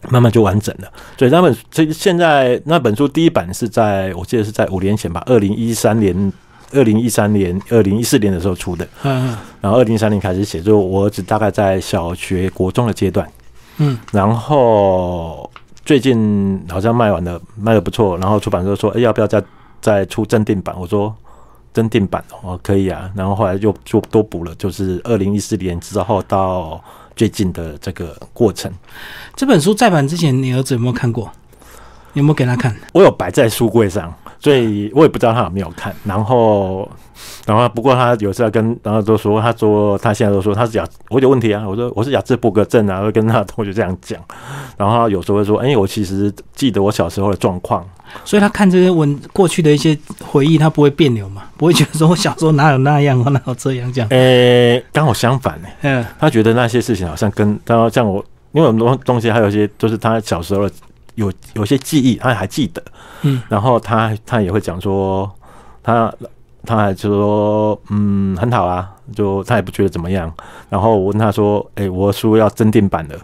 [0.08, 0.90] 慢慢就完整了。
[1.18, 6.32] 所以那本这现在那本书第一版是在我记得是在五年前吧，二零一三年。”
[6.74, 13.28] 二零一三年、二零一四年的时候出的，嗯，然后二零一三年开始写，就我儿子大概在小学、国中的阶段，
[13.78, 15.50] 嗯，然后
[15.86, 19.42] 最近好像卖完了，卖的不错，然后出版社说，哎，要不要再
[19.82, 20.76] 再出正定版？
[20.78, 21.16] 我说
[21.74, 26.84] 正定版哦，可以啊，然后后来又就多补了，就是二零一四年之后到
[27.16, 28.72] 最近的这个过程。
[29.36, 31.32] 这本书再版之前，你儿子有没有看过？
[32.14, 32.76] 有没有给他看？
[32.94, 34.14] 我有摆在书柜上。
[34.40, 36.88] 所以我也不知道他有没有看，然后，
[37.46, 44.22] 然后不过他有时候跟，然后都说，他说他现在都说他是雅，我有问题啊，我说我是雅致伯格症啊，会跟他同学这样讲，
[44.78, 47.84] 然后他有时候会说，哎，我其实记得我小时候的状况，
[48.24, 60.76] 所以他看这些文过去的一些回忆，他不会别扭嘛，不会觉得说我小时候哪有那样，哪有这样讲，诶，刚好相反呢，嗯，他觉得那些事情好像跟，然后像我，因为很多东西还有一些就是他小时候的。
[61.18, 62.82] 有有些记忆，他还记得，
[63.24, 65.30] 嗯，然后他他也会讲说，
[65.82, 66.14] 他
[66.64, 70.32] 他还说，嗯，很好啊，就他也不觉得怎么样。
[70.70, 73.16] 然后我问他说，哎，我书要增订版了，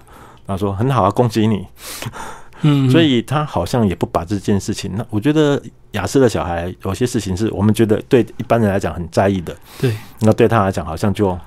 [0.47, 1.67] 他说很好啊，恭喜你。
[2.61, 4.91] 嗯， 所以他好像也不把这件事情。
[4.95, 11.37] 那我觉得雅思的小孩有些事情是我们觉得对一般人来讲很在意的，对，那对他来讲好像就。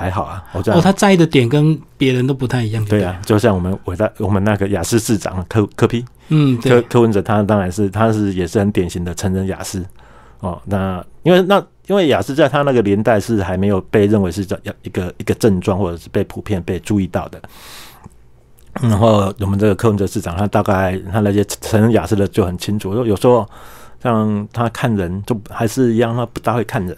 [0.00, 2.82] 还好啊，我这样哦，他在意的点跟别人都不太一样。
[2.86, 9.84] 对啊，就像我们伟大我们那个雅思市长柯柯批，嗯，柯柯文哲，他当然是他是也是很典型的成人雅思
[10.38, 10.58] 哦。
[10.64, 17.38] 那因为那因为雅思在他那个年代是还没有被认为是叫一个一个症状，或者是被普遍被注意到的。
[18.80, 23.46] 然后我们这个柯文哲市长，他大概他那些成人雅思的就很清楚，有有时候
[24.02, 26.96] 像他看人就还是一样，他不大会看人。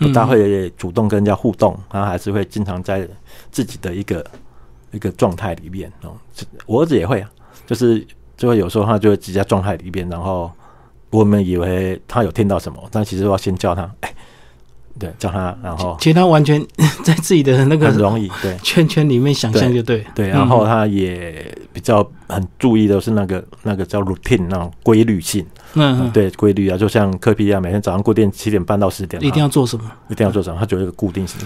[0.00, 3.06] 不大会主动跟人家互动，然后还是会经常在
[3.52, 4.24] 自己的一个
[4.90, 6.16] 一个状态里面哦。
[6.66, 7.30] 我儿子也会啊，
[7.66, 8.04] 就是
[8.36, 10.50] 就会有时候他就会直接状态里面，然后
[11.10, 14.14] 我们以为他有听到什么，但其实要先叫他，哎，
[14.98, 16.60] 对，叫他，然后其实他完全
[17.02, 25.44] 在自己的那个很容易 对圈圈里面想象就对对，然后他也比较很注意的是那个那个叫 routine 那种规律性。
[25.74, 29.84] 嗯，对，规律啊，就像科比一样，每天早上固定七点半到十点，一定要做什么？
[30.08, 30.58] 一定要做什么？
[30.58, 31.38] 他觉得一个固定性，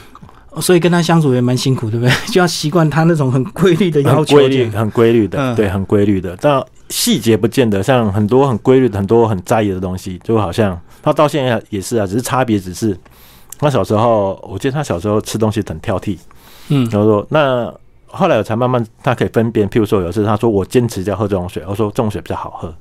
[0.63, 2.15] 所以跟他相处也蛮辛苦，对不对？
[2.33, 6.35] 就要习惯他那种很规律的要求，规律、很规律的，对，很规律的。
[6.41, 12.97] 但细节不见得，像很多很规律的、很多很在意的东西，就好像他到现在也是啊，只是差别只是
[13.59, 16.19] 他小时候，我记得他小时候吃东西很挑剔，
[16.69, 17.73] 嗯，然后说那
[18.07, 22.75] 后来我才慢慢他可以分辨，譬如说有一次他说我坚持要喝这种水，我说这种水比较好喝。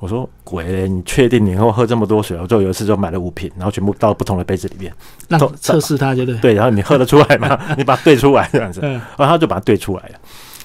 [0.00, 2.38] 我说鬼，你确定你以后喝这么多水？
[2.40, 4.90] 我就有一次就买了五瓶，然后全部倒不同的杯子里面，
[5.28, 6.34] 让测试他，就对。
[6.38, 7.60] 对，然后你喝得出来吗？
[7.76, 10.14] 你把它兑出来这样子，然后他就把它兑出来了。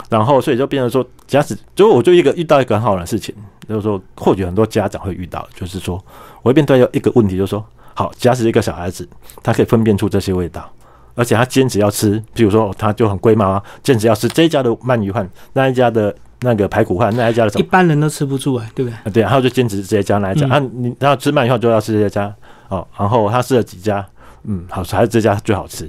[0.08, 3.36] 然后所以就变成说，假使就我就一个遇到一个很好的事情，
[3.68, 6.02] 就是说或许很多家长会遇到，就是说
[6.42, 9.10] 我一边对有一个问题，就是说，好，假使一个小孩子
[9.42, 10.72] 他可以分辨出这些味道，
[11.16, 16.16] 而且他坚持要吃，比如说他就很龟毛，坚持要吃这一家的鳗鱼饭，那一家的。
[16.42, 17.64] 那个排骨饭那一家的什么？
[17.64, 19.14] 一般人都吃不住啊，对不对？
[19.14, 22.32] 对，然后就坚持这一家那一家啊，你然后吃鳗以后就要吃这家
[22.68, 22.86] 哦。
[23.00, 24.06] 然后他试了几家，
[24.44, 25.88] 嗯，好，还是这家最好吃。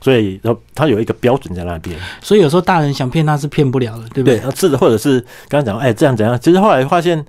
[0.00, 1.94] 所以，然后他有一个标准在那边。
[2.22, 4.38] 所以有时候大人想骗他是骗不了的，对不对？
[4.38, 6.38] 对，是的，或者是刚刚讲，哎，这样怎样？
[6.40, 7.22] 其实后来发现，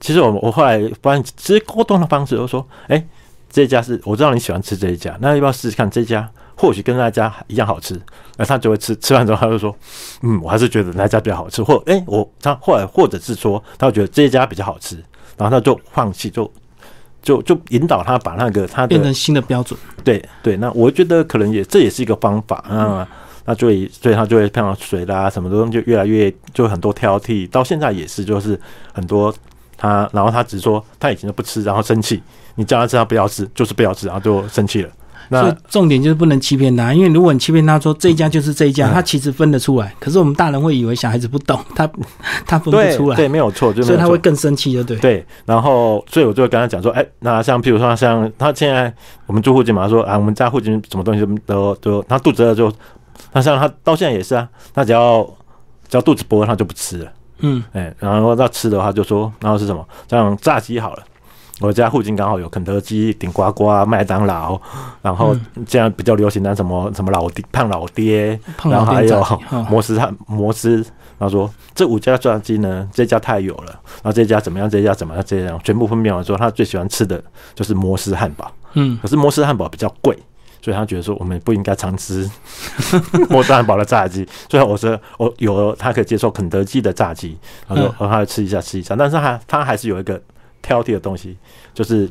[0.00, 3.02] 其实我我后来发现，其实沟通的方式，都说，哎，
[3.54, 6.28] 这家是我知道你喜欢吃这一家，那要不要试试看这家？
[6.56, 8.00] 或许跟那家一样好吃，
[8.36, 8.96] 那他就会吃。
[8.96, 9.76] 吃完之后，他就说
[10.22, 14.96] ：“嗯，我还是觉得那家比较好吃。”或哎，我他后来或者是说，他会觉得这一家比较好吃，
[15.36, 16.50] 然后他就放弃，就
[17.22, 19.78] 就就引导他把那个他变成新的标准。
[20.02, 23.08] 对对，那我觉得可能也这也是一个方法啊。
[23.44, 27.48] 那所以所以他就会碰到水啦，什么东西就越来越就很多挑剔。
[27.50, 28.58] 到现在也是，就是
[28.92, 29.34] 很多
[29.84, 32.22] 他，然后他只说他以前都不吃，然后生气，
[32.54, 34.90] 你叫他吃他不要吃，就是不要吃，然后就生气了。
[35.30, 39.94] 所以重点就是不能欺骗他，因为如果你欺骗他说这一家就是这一家，他其实分得出来。
[39.98, 41.90] 可是我们大人会以为小孩子不懂，他
[42.46, 44.98] 他分不出来，对，没有错，所以他会更生气，就对。
[44.98, 48.92] 对，然后所以我就会跟他讲说，哎，那像譬如说像他现在
[49.26, 52.70] 我们住附近嘛，他说啊，我们家附近什么东西都都，他肚子饿就，
[53.32, 55.24] 那像他到现在也是啊，他只要
[55.88, 57.10] 只要肚子不饿，他就不吃了。
[57.44, 59.86] 嗯，哎，然后要吃的话就说，然后是什么？
[60.08, 61.02] 像炸鸡好了。
[61.60, 64.60] 我家附近刚好有肯德基、顶呱呱、麦当劳，
[65.00, 69.24] 然后这样比较流行的什么什么老爹、胖老爹，然后还有
[69.70, 70.84] 摩斯汉摩斯。
[71.16, 74.68] 他说这五家炸鸡呢，这家太有了，然后这家怎么样？
[74.68, 75.22] 这家怎么样？
[75.24, 77.22] 这样全部分辨完之后，他最喜欢吃的
[77.54, 78.50] 就是摩斯汉堡。
[78.72, 80.18] 嗯，可是摩斯汉堡比较贵。
[80.64, 82.26] 所以他觉得说我们不应该常吃
[83.28, 87.36] 莫斯汉堡的炸鸡，所以我说我有他可以接受肯德基的炸鸡，
[87.68, 90.18] 他说让他吃一下吃一下，但是他他还是有一个
[90.62, 91.36] 挑剔的东西，
[91.74, 92.08] 就是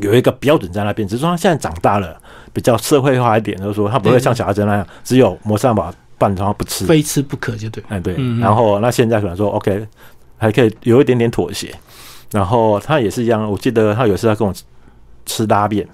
[0.00, 2.16] 有一个标准在那边，只是说他现在长大了，
[2.52, 9.84] 比较社会化一点，就是说他不会像小孩子那样只有摩斯汉堡半然后不吃，非吃不可就对，哎对，然后那现在可能说 OK
[10.36, 11.74] 还可以有一点点妥协，
[12.30, 14.54] 然后他也是一样，我记得他有次他跟我
[15.26, 15.84] 吃拉面。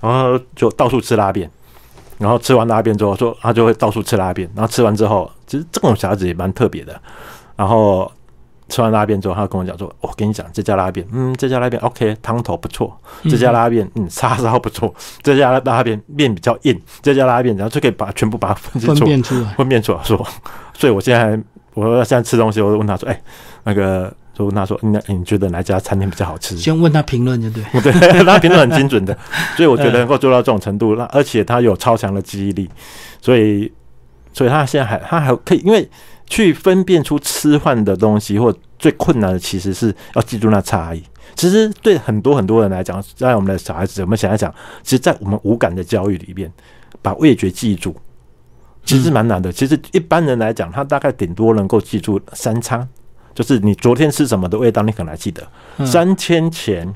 [0.00, 1.50] 然后就到处吃拉面，
[2.18, 4.48] 然后吃完拉面之后，说他就会到处吃拉面。
[4.54, 7.00] 然后吃完之后，其实这种小孩子也蛮特别的。
[7.56, 8.10] 然后
[8.68, 12.96] 吃完拉面之后，他跟我讲说：“我跟你讲，这家拉面，嗯，这家拉面 OK，汤头不错。
[13.24, 14.94] 这家拉面，嗯，叉烧不错。
[15.22, 16.80] 这家拉面面比较硬。
[17.02, 20.02] 这家拉面，然后就可以把全部把它分辨出来，分辨出来。
[20.04, 20.24] 说，
[20.74, 21.40] 所以我现在，
[21.74, 23.20] 我现在吃东西，我就问他说：，哎，
[23.64, 27.92] 那个。”就问他说：“那你觉得哪家餐厅比较好吃？”先问他评论就对， 对，
[28.24, 29.18] 他评论很精准的，
[29.56, 32.70] 所以我觉得能够做到这种程度，那而且他有超强的记忆力，
[33.20, 33.70] 所以，
[34.32, 35.90] 所以他现在还他还可以，因为
[36.28, 41.02] 去分辨出吃饭的东西，或最困难的其实是要记住那差异。
[41.34, 46.52] 其实对很多很多人来讲，在我们的小孩子，我们想一想，其实，在我们无感的教育里面，
[47.02, 47.92] 把味觉记住，
[48.84, 49.52] 其实蛮难的。
[49.52, 52.88] 其实一般人来讲，他大概顶多能够记住三餐。
[53.34, 55.46] 就是你昨天吃什么的味道，你可能还记得。
[55.86, 56.92] 三天前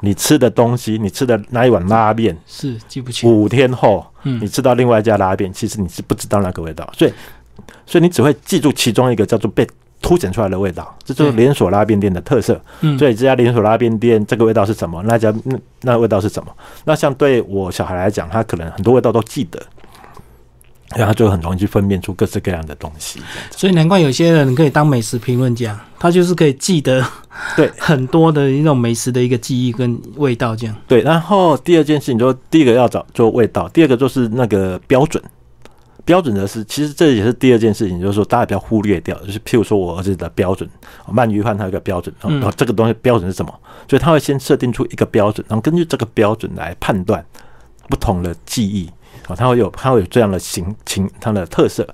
[0.00, 3.30] 你吃的东西，你吃的那一碗拉面是记不清。
[3.30, 7.12] 五天后，你吃到另外一家拉面，其实你是不知道那个味道，所以，
[7.86, 9.66] 所以你只会记住其中一个叫做被
[10.00, 12.60] 凸显出来的味道，这就是连锁拉面店的特色。
[12.98, 15.00] 所以这家连锁拉面店这个味道是什么？
[15.06, 16.52] 那家那那味道是什么？
[16.84, 19.62] 那像对我小孩来讲，他可能很多味道都记得。
[20.96, 23.20] 然后就很容易去分辨出各式各样的东西，
[23.50, 27.04] 所以难怪有些人可以当美食评论家，他就是可以记得
[27.56, 30.76] 对 很多的一种美食的一个记忆跟味道这样。
[30.86, 35.22] 对，然后第二件事情就第一个要找做味道，第二个就是那个标准，
[36.04, 40.68] 标准的是其实这也是第二件事情，就是说大家不要忽略掉，就是譬如说我儿子的标准，
[41.14, 43.52] 鳗鱼饭它有个标准，然后这个东西标准是什么？
[43.88, 47.24] 所以他会先设定出一个标准，然后根据这个标准来判断
[47.88, 48.90] 不同的记忆。
[49.32, 51.86] 哦，它会有，它会有这样的形情，它的特色。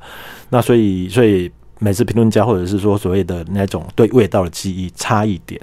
[0.51, 5.61] 那所以，所以美食评论家或者是说所谓的那种对味道的记忆差一点，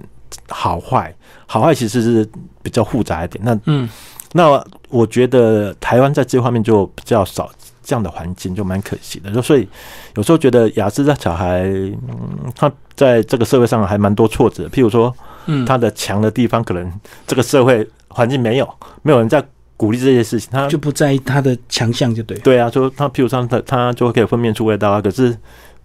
[0.47, 1.13] 好坏，
[1.45, 2.29] 好坏其实是
[2.63, 3.43] 比较复杂一点。
[3.43, 3.89] 那嗯，
[4.33, 7.51] 那我觉得台湾在这方面就比较少
[7.83, 9.31] 这样的环境，就蛮可惜的。
[9.31, 9.67] 就所以
[10.15, 14.67] 有时候觉得雅思的小孩，嗯，他在这个社会上还蛮多挫折。
[14.69, 15.13] 譬如说，
[15.47, 16.91] 嗯，他的强的地方可能
[17.27, 19.43] 这个社会环境没有，没有人在。
[19.77, 22.37] 鼓励这些事情，他就不在意他的强项，就对。
[22.39, 25.01] 对啊，就他，譬如说他，他就可以分辨出味道啊。
[25.01, 25.35] 可是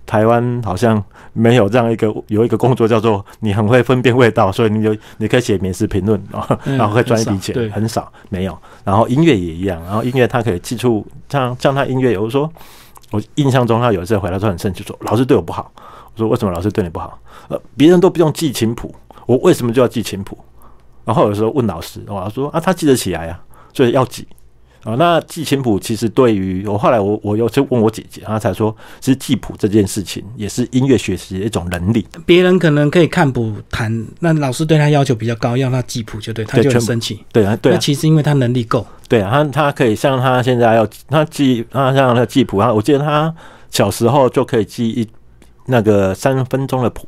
[0.07, 8.59] 台湾好像没有这样一个有一个工作叫做你很会分辨味道，所以你就你可以写美食评论啊， 然后可以赚一笔钱，很少没有。
[8.85, 12.51] 然后音乐也一样，然后音乐他可以记住，像像他音乐，有说
[13.11, 15.71] 我印象中他有一次回来说很生气，说老师对我不好。
[16.15, 17.19] 我说为什么老师对你不好？
[17.49, 18.93] 呃，别人都不用记琴谱，
[19.27, 20.37] 我为什么就要记琴谱？
[21.05, 23.41] 然后有时候问老师，我说啊，他记得起来呀。
[23.73, 24.27] 所以要记
[24.83, 32.07] 啊，那记琴谱其实对于我后来我我又去问我姐姐，她才说，其实记谱这件事情也是音乐学习的一种能力。
[32.25, 37.23] 别人可能可以看谱弹，那老师对他要求比较高，要他记谱就对，他就很生气。
[37.31, 37.75] 对啊，对啊。
[37.75, 38.87] 那其实因为他能力够。
[39.07, 43.35] 对啊，他他可以像他现在要他记，他像他记谱啊，我记得他
[43.71, 45.07] 小时候就可以记一
[45.67, 47.07] 那个三分钟的谱。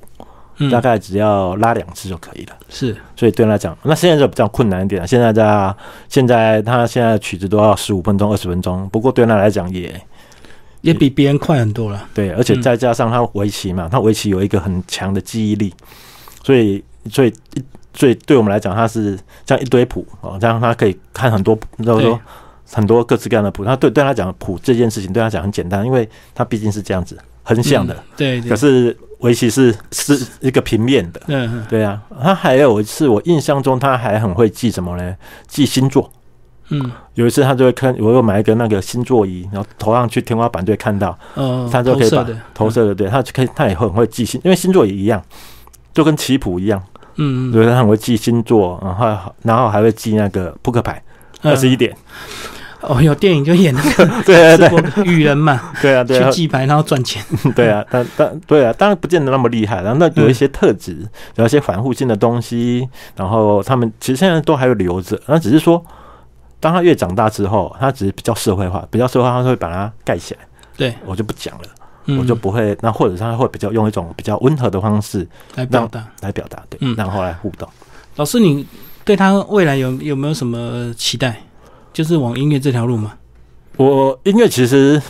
[0.71, 5.07] 大概只要拉两次就可以了，是，所以对他来讲，那现在就比较困难一点。
[5.09, 5.75] 现在在
[6.09, 9.93] 现在他现在曲子都要十五分钟、二十分钟，不过对他来讲也
[10.83, 12.07] 也比别人快很多了。
[12.15, 15.75] 对，而且再加上他围棋嘛，他围棋有一个很强的记忆力，
[16.45, 17.33] 所以所以
[17.95, 22.21] 所以对我们来讲，他是这样一堆谱哦，这样他可以看很多，就是说
[22.71, 23.65] 很多各式各样的谱。
[23.65, 28.97] 他对对他讲谱这件事情，对他讲很简单，因为他毕竟是这样子横向的，对，可是。
[29.23, 35.17] 围棋是是一个平面的，嗯，对啊，他还有一次，我印象中他还很会记什么呢？
[35.47, 36.11] 记星座，
[36.71, 45.23] 嗯，有一次他就会看，我又买一个那个星座仪，然后投上去天花板就会看到，嗯，他就可以把投射的，对，他可以，他也会很会记星，因为星座也一样，
[45.95, 46.83] 就跟棋谱一样，
[47.17, 51.03] 嗯，所以他很会记星座，然后然后还会记那个扑克牌
[51.43, 51.97] 二十一点。
[52.83, 57.25] 哦，有电影就演那个 对对对，雨人嘛， 对啊，对啊，去祭牌然后赚钱，
[57.55, 65.83] 对啊，但但对啊，当然不见得那么厉害，然后那有一些特质，有一些反复性的东西，然后他们其实现在都还有留着，那只是说，
[66.61, 70.41] 当他越长大之后，他只是比较社会化，比较社会化，他会把它盖起来。
[70.77, 77.69] 对我就不讲了，我就不会，那或者他会比较用一种比较温和的方式来表达，来表达，对，然后来互动。
[78.17, 78.67] 老师，你
[79.05, 81.41] 对他未来有有没有什么期待？
[81.93, 83.15] 就是往音乐这条路吗？
[83.77, 85.01] 我音乐其实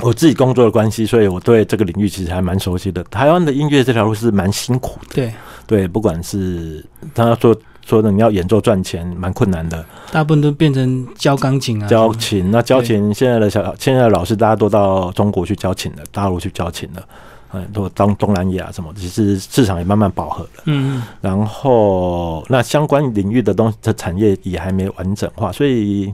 [0.00, 3.02] 我自己工作的关系，所以我对这个领域其实还蛮熟悉的。
[3.04, 5.32] 台湾的音乐这条路是蛮辛苦的，对
[5.66, 7.54] 对，不管是他说
[7.84, 9.84] 说的你要演奏赚钱，蛮困难的。
[10.10, 12.50] 大部分都变成教钢琴啊，教琴。
[12.50, 17.02] 那教琴现在的小现在的老师，大家都到中国去教琴了，大陆去教琴了。
[17.52, 20.50] 嗯，都当东南亚什么，其实市场也慢慢饱和了。
[20.64, 26.12] 嗯，然后那相关领域的东的产业也还没完整化，所以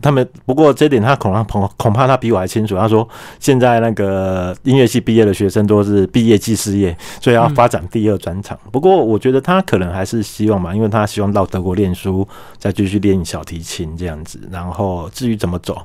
[0.00, 2.76] 他们不过这点他恐怕恐恐怕他比我还清楚。
[2.76, 3.08] 他说
[3.40, 8.58] 现在那个音乐系毕业的学生都是毕业即失业，所以要发展第二专长。
[8.70, 12.26] 不过我觉得他可能还是希望嘛，因为他希望到德国念书，
[12.58, 14.38] 再继续练小提琴这样子。
[14.50, 15.80] 然后至于怎么走。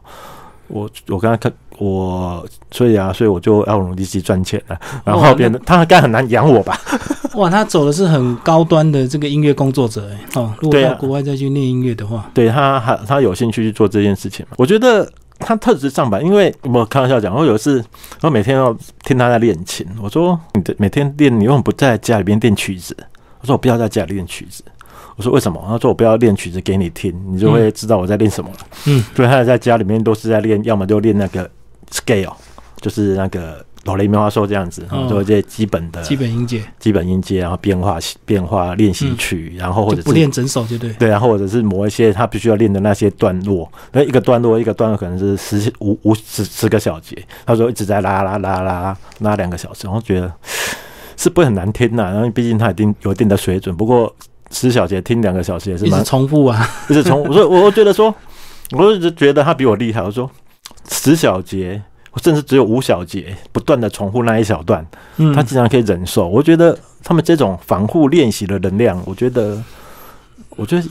[0.68, 4.78] 我我刚才看我，所以啊，所以我就要努力去赚钱了。
[5.06, 6.80] 然后变得他应该很难养我吧？
[7.36, 10.54] 哇，他走的是很高端的这个音乐工作者哎哦。
[10.60, 14.56] 如果到国外再去念音乐的话，对他还他有兴趣去做这件事情嘛？
[14.58, 15.08] 我觉得
[15.40, 17.84] 他特质上吧，因为我开玩笑讲，我有一次
[18.22, 22.98] 我每天要听他在练琴，我说你的每天练，你为什么不在家里边练曲子？
[23.40, 24.64] 我说我不要在家里练曲子。
[25.18, 25.60] 我说为什么？
[25.68, 28.58] 他说我不要练曲子给你听，你就会知道我在练什么了。
[28.86, 31.50] 嗯，所以他在家里面都是在练，要么就练那个
[31.90, 32.32] scale，
[32.80, 40.94] 就是那个哆来咪发嗦这样子，做一些基本的基本音阶、基本音阶，然后变化变化练习曲，然后或者不练整首就对。
[40.94, 50.32] 对然后，或者是磨一些他必须要练的那些段落，那一个段落一个段落可能是十五五十十个小节，他说一直在拉拉拉拉拉两个小时，然后觉得
[51.16, 54.16] 是不会很难听呐，然后毕竟他一定有一定的水准，不过。
[54.52, 57.30] 十小节听两个小时也是蛮重复啊， 一直重复。
[57.30, 58.14] 我说，我我觉得说，
[58.72, 60.02] 我一直觉得他比我厉害。
[60.02, 60.30] 我说，
[60.90, 61.82] 十小节，
[62.22, 64.86] 甚至只有五小节，不断的重复那一小段，
[65.34, 66.28] 他竟然可以忍受。
[66.28, 69.62] 我觉得他们这种反复练习的能量，我觉得，
[70.56, 70.84] 我觉得。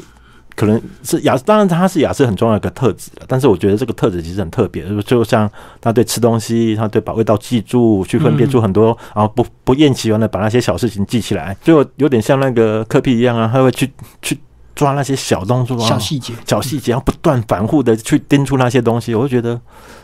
[0.57, 5.49] 可能是雅，当然他是雅思很重要一个特质但是我觉得这个特质其实很特别，就就像
[5.81, 13.93] 他对吃东西，他对把味道记住，去分辨出很多，然后不不厌其烦的把那些小事情记起来，就有点像那个科比一样啊，他会去
[14.23, 14.39] 去
[14.75, 19.61] 抓那些小动作、小细节、小细节，然后不断反复的去盯出那些东西，我就觉得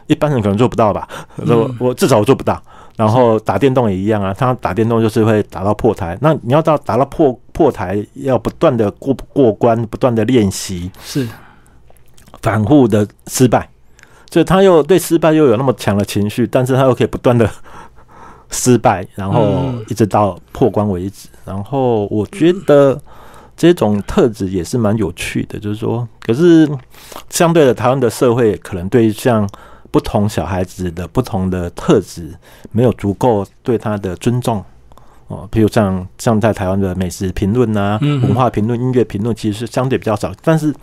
[0.06, 1.08] 一般人可能做不到吧，
[1.46, 2.62] 我我至少我做不到。
[3.02, 6.16] 然后打电动也一样啊，他打电动就是会打到破台。
[6.20, 11.28] 那你要到打到破破台，要不断的过过关，不断的练习，是
[12.42, 13.68] 反复的失败，
[14.30, 17.50] 所以他又对失败又有那么强的情绪，但是他又可以不断的
[18.50, 21.28] 失败，然后一直到破关为止。
[21.44, 22.96] 然后我觉得
[23.56, 26.70] 这种特质也是蛮有趣的，就是说，可是
[27.30, 29.44] 相对的，台湾的社会可能对像。
[29.92, 32.34] 不同小孩子的不同的特质，
[32.72, 34.64] 没有足够对他的尊重
[35.28, 35.46] 哦。
[35.50, 40.32] 比如像像在台湾的美食评论啊、文化评论、音乐评论，其实是相对比较少。
[40.42, 40.74] 但是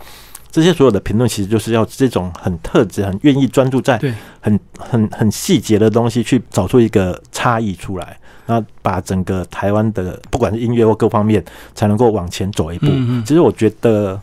[0.50, 4.00] 这些所有的评论，其实就是要这种很特质、很愿意专注在
[4.40, 11.44] 很很很细节的东西，去找出一个差异出来，那把整个台湾的不管是音乐或各方面，
[11.74, 12.86] 才能够往前走一步。
[13.26, 14.20] 其实我觉得。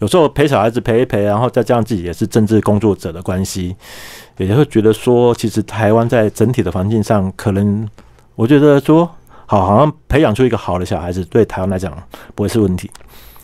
[0.00, 3.76] 有时候陪小孩子陪一陪，然后再加上自己也是政治工作者的关系，
[4.38, 7.86] 也会觉得说，其实台湾在整体的环境上，可能
[8.34, 9.04] 我觉得说，
[9.44, 11.92] 好，好像培养出一个好的小孩子，对台湾来讲
[12.34, 12.90] 不会是问题。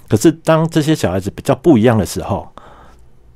[0.08, 2.48] 可是当这些小孩子比较不一样的时候，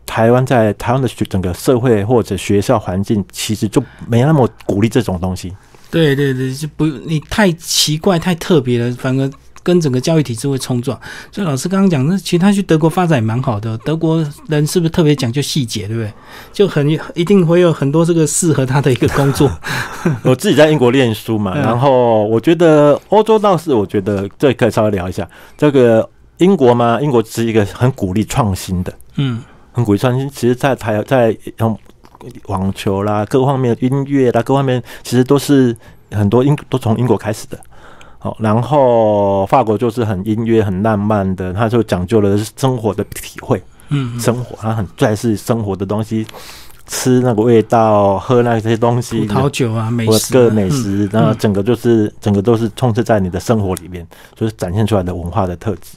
[0.06, 5.54] 台湾在台湾的整个社会或者学校环境，其实就没那么鼓励这种东西。
[5.90, 9.30] 对对对，就不你太奇怪、太特别了，反而。
[9.62, 10.98] 跟整个教育体制会冲撞，
[11.30, 13.76] 所以老师刚刚讲，那其实他去德国发展也蛮好的。
[13.78, 16.12] 德国人是不是特别讲究细节，对不对？
[16.52, 19.50] 就很一定会有很多这个适合他的一个工作。
[20.24, 25.28] 我自己在英国念书嘛，然后我觉得欧洲倒是，我觉得这可以稍微聊一下。
[25.58, 26.08] 这个
[26.38, 29.42] 英国嘛，英国是一个很鼓励创新的，嗯，
[29.72, 30.28] 很鼓励创新。
[30.30, 31.78] 其实，在台在用
[32.46, 35.76] 网球啦，各方面音乐啦，各方面其实都是
[36.10, 37.58] 很多英都从英国开始的。
[38.22, 46.26] 好，然后法国就是很音乐、很浪漫的，他就讲究的是生活的体会，嗯，生活，他很重视生活的东西，
[46.86, 55.96] 吃那个味道，喝那些东西，葡萄酒啊，美食，各美食，然后整个就是整个都是充斥在你的生活里面，就是展现出来的文化的特质。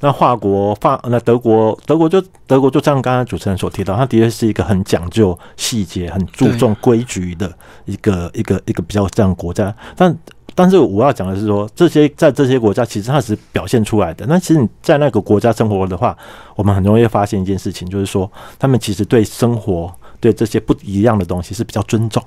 [0.00, 7.50] 那法国、法那德国，德国就德国就像刚刚主持人所提到，它的确是一个很讲究细节、很注重规矩的
[7.86, 9.74] 一个一个一个比较这样国家。
[9.96, 10.14] 但
[10.56, 14.26] 但是我要讲的是说，这些在这些国家其实它是表现出来的。
[14.26, 16.16] 那其实你在那个国家生活的话，
[16.56, 18.28] 我们很容易发现一件事情，就是说
[18.58, 22.20] 他们其实对生活、对这些不一样的东西是比较尊重。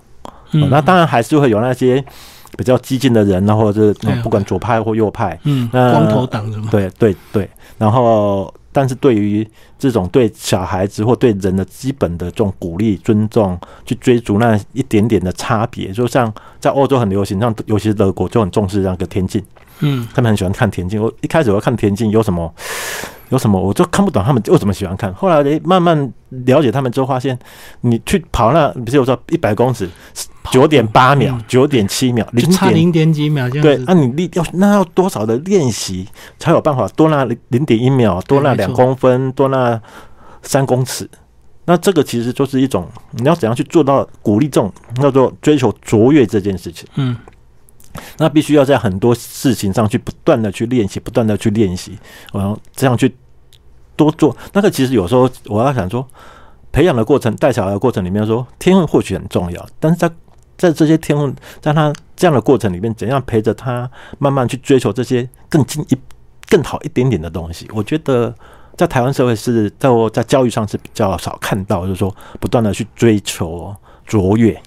[0.52, 2.02] 那当然还是会有那些。
[2.58, 6.68] 比较激进的人，然后是不管左派或右派，嗯，光头党什么？
[6.72, 7.50] 对对对。
[7.78, 9.48] 然后，但是对于
[9.78, 19.44] 这种对小孩子或对人的基本的这种鼓励、尊重，去追逐那一点点的差别，就像在欧洲很流行，像尤其是德国就很重视那个田径，
[19.80, 21.02] 嗯，他们很喜欢看田径。
[21.02, 22.54] 我一开始我看田径有什么？
[23.30, 25.14] 有什么我就看不懂他们为什么喜欢看。
[25.14, 27.38] 后来诶，慢慢了解他们之后，发现
[27.82, 29.90] 你去跑那，比如说一百公尺，
[30.52, 36.08] 九点八秒、九点七秒，零差零点几秒这样对，那你练要那要多少的练习
[36.38, 39.80] 才有办法多那零零点一秒，多那两公分，多那
[40.42, 41.10] 三公尺？
[41.66, 46.88] 那这个其实就是一种你要怎样去做到鼓励这种叫做追求卓越这件事情。
[46.96, 47.16] 嗯。
[48.18, 51.98] 那必须要在很多事情上去不断的去练习，不断的去练习，
[52.34, 53.16] 然后这样去
[53.96, 54.36] 多做。
[54.54, 56.08] 那个其实有时候我要想说，
[56.72, 60.10] 培养的过程、带小孩的过程里面，说天分或许很重要，但是在
[60.58, 65.98] 在这些天分，在他这样的过程里面，怎样陪着他慢慢去追求这些更进一
[66.50, 67.68] 更好一点点的东西？
[67.74, 68.34] 我觉得
[68.76, 73.76] 在台湾社会是在我在教育上是比较少看到，就是说不断的去追求
[74.06, 74.62] 卓越。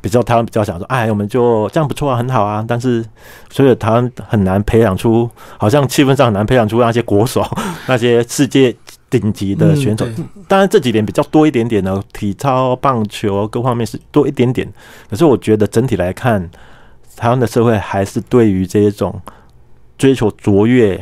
[0.00, 2.64] 比较台湾比较想说，哎，我们就这样不错啊，很好啊。
[2.66, 3.04] 但是，
[3.50, 7.44] 所以台湾很难培养出，好像气氛上很难培养出那些国手，
[7.86, 8.74] 那些世界
[9.10, 10.06] 顶级的选手。
[10.48, 14.66] 当然这几年比较多一点点的体操、棒球各方面是多一点点。
[15.10, 16.50] 可是我觉得整体来看，
[17.16, 19.20] 台湾的社会还是对于这一种
[19.98, 21.00] 追求卓越、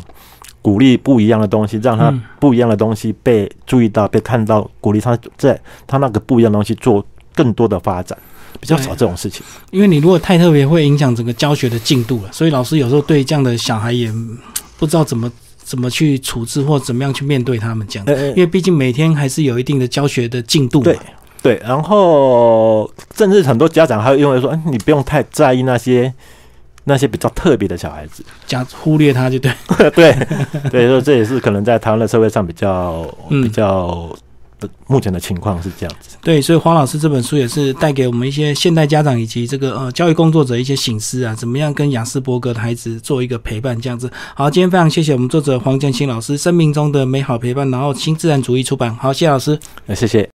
[0.60, 7.04] 鼓励不一样的东西，让他不一样的东西被注意到、被看到，鼓励他在他那个不一样的东西做
[7.34, 8.18] 更多的发展。
[8.64, 12.32] 比较少这种事情，因为你如果太特别，会影响整个教学的进度了。
[12.32, 14.10] 所以老师有时候对这样的小孩也
[14.78, 18.08] 不知道怎么怎么去处置，或怎么样去面对他们这样。
[18.30, 20.82] 因为毕竟每天还是有一定的教学的进度。
[20.82, 20.98] 对
[21.42, 26.10] 对，然后甚至很多家长还会因为说，你不用太在意那些
[26.84, 29.52] 那些比较特别的小孩子，讲忽略他就对。
[29.94, 30.16] 对
[30.72, 34.10] 对，说这也是可能在台湾的社会上比较比较。
[34.86, 44.10] 目前的情况是这样子，对，所以黄老师这本书也是带给我们一些现代家长以及这个呃教育工作者一些醒思啊，怎么样跟雅斯伯格的孩子做一个陪伴这样子。
[44.34, 48.94] 好，今天非常谢谢我们作者黄建新老师《生命中的美好陪伴》，然后新自然主义出版。
[48.96, 49.58] 好，谢谢老师，
[49.94, 50.30] 谢谢。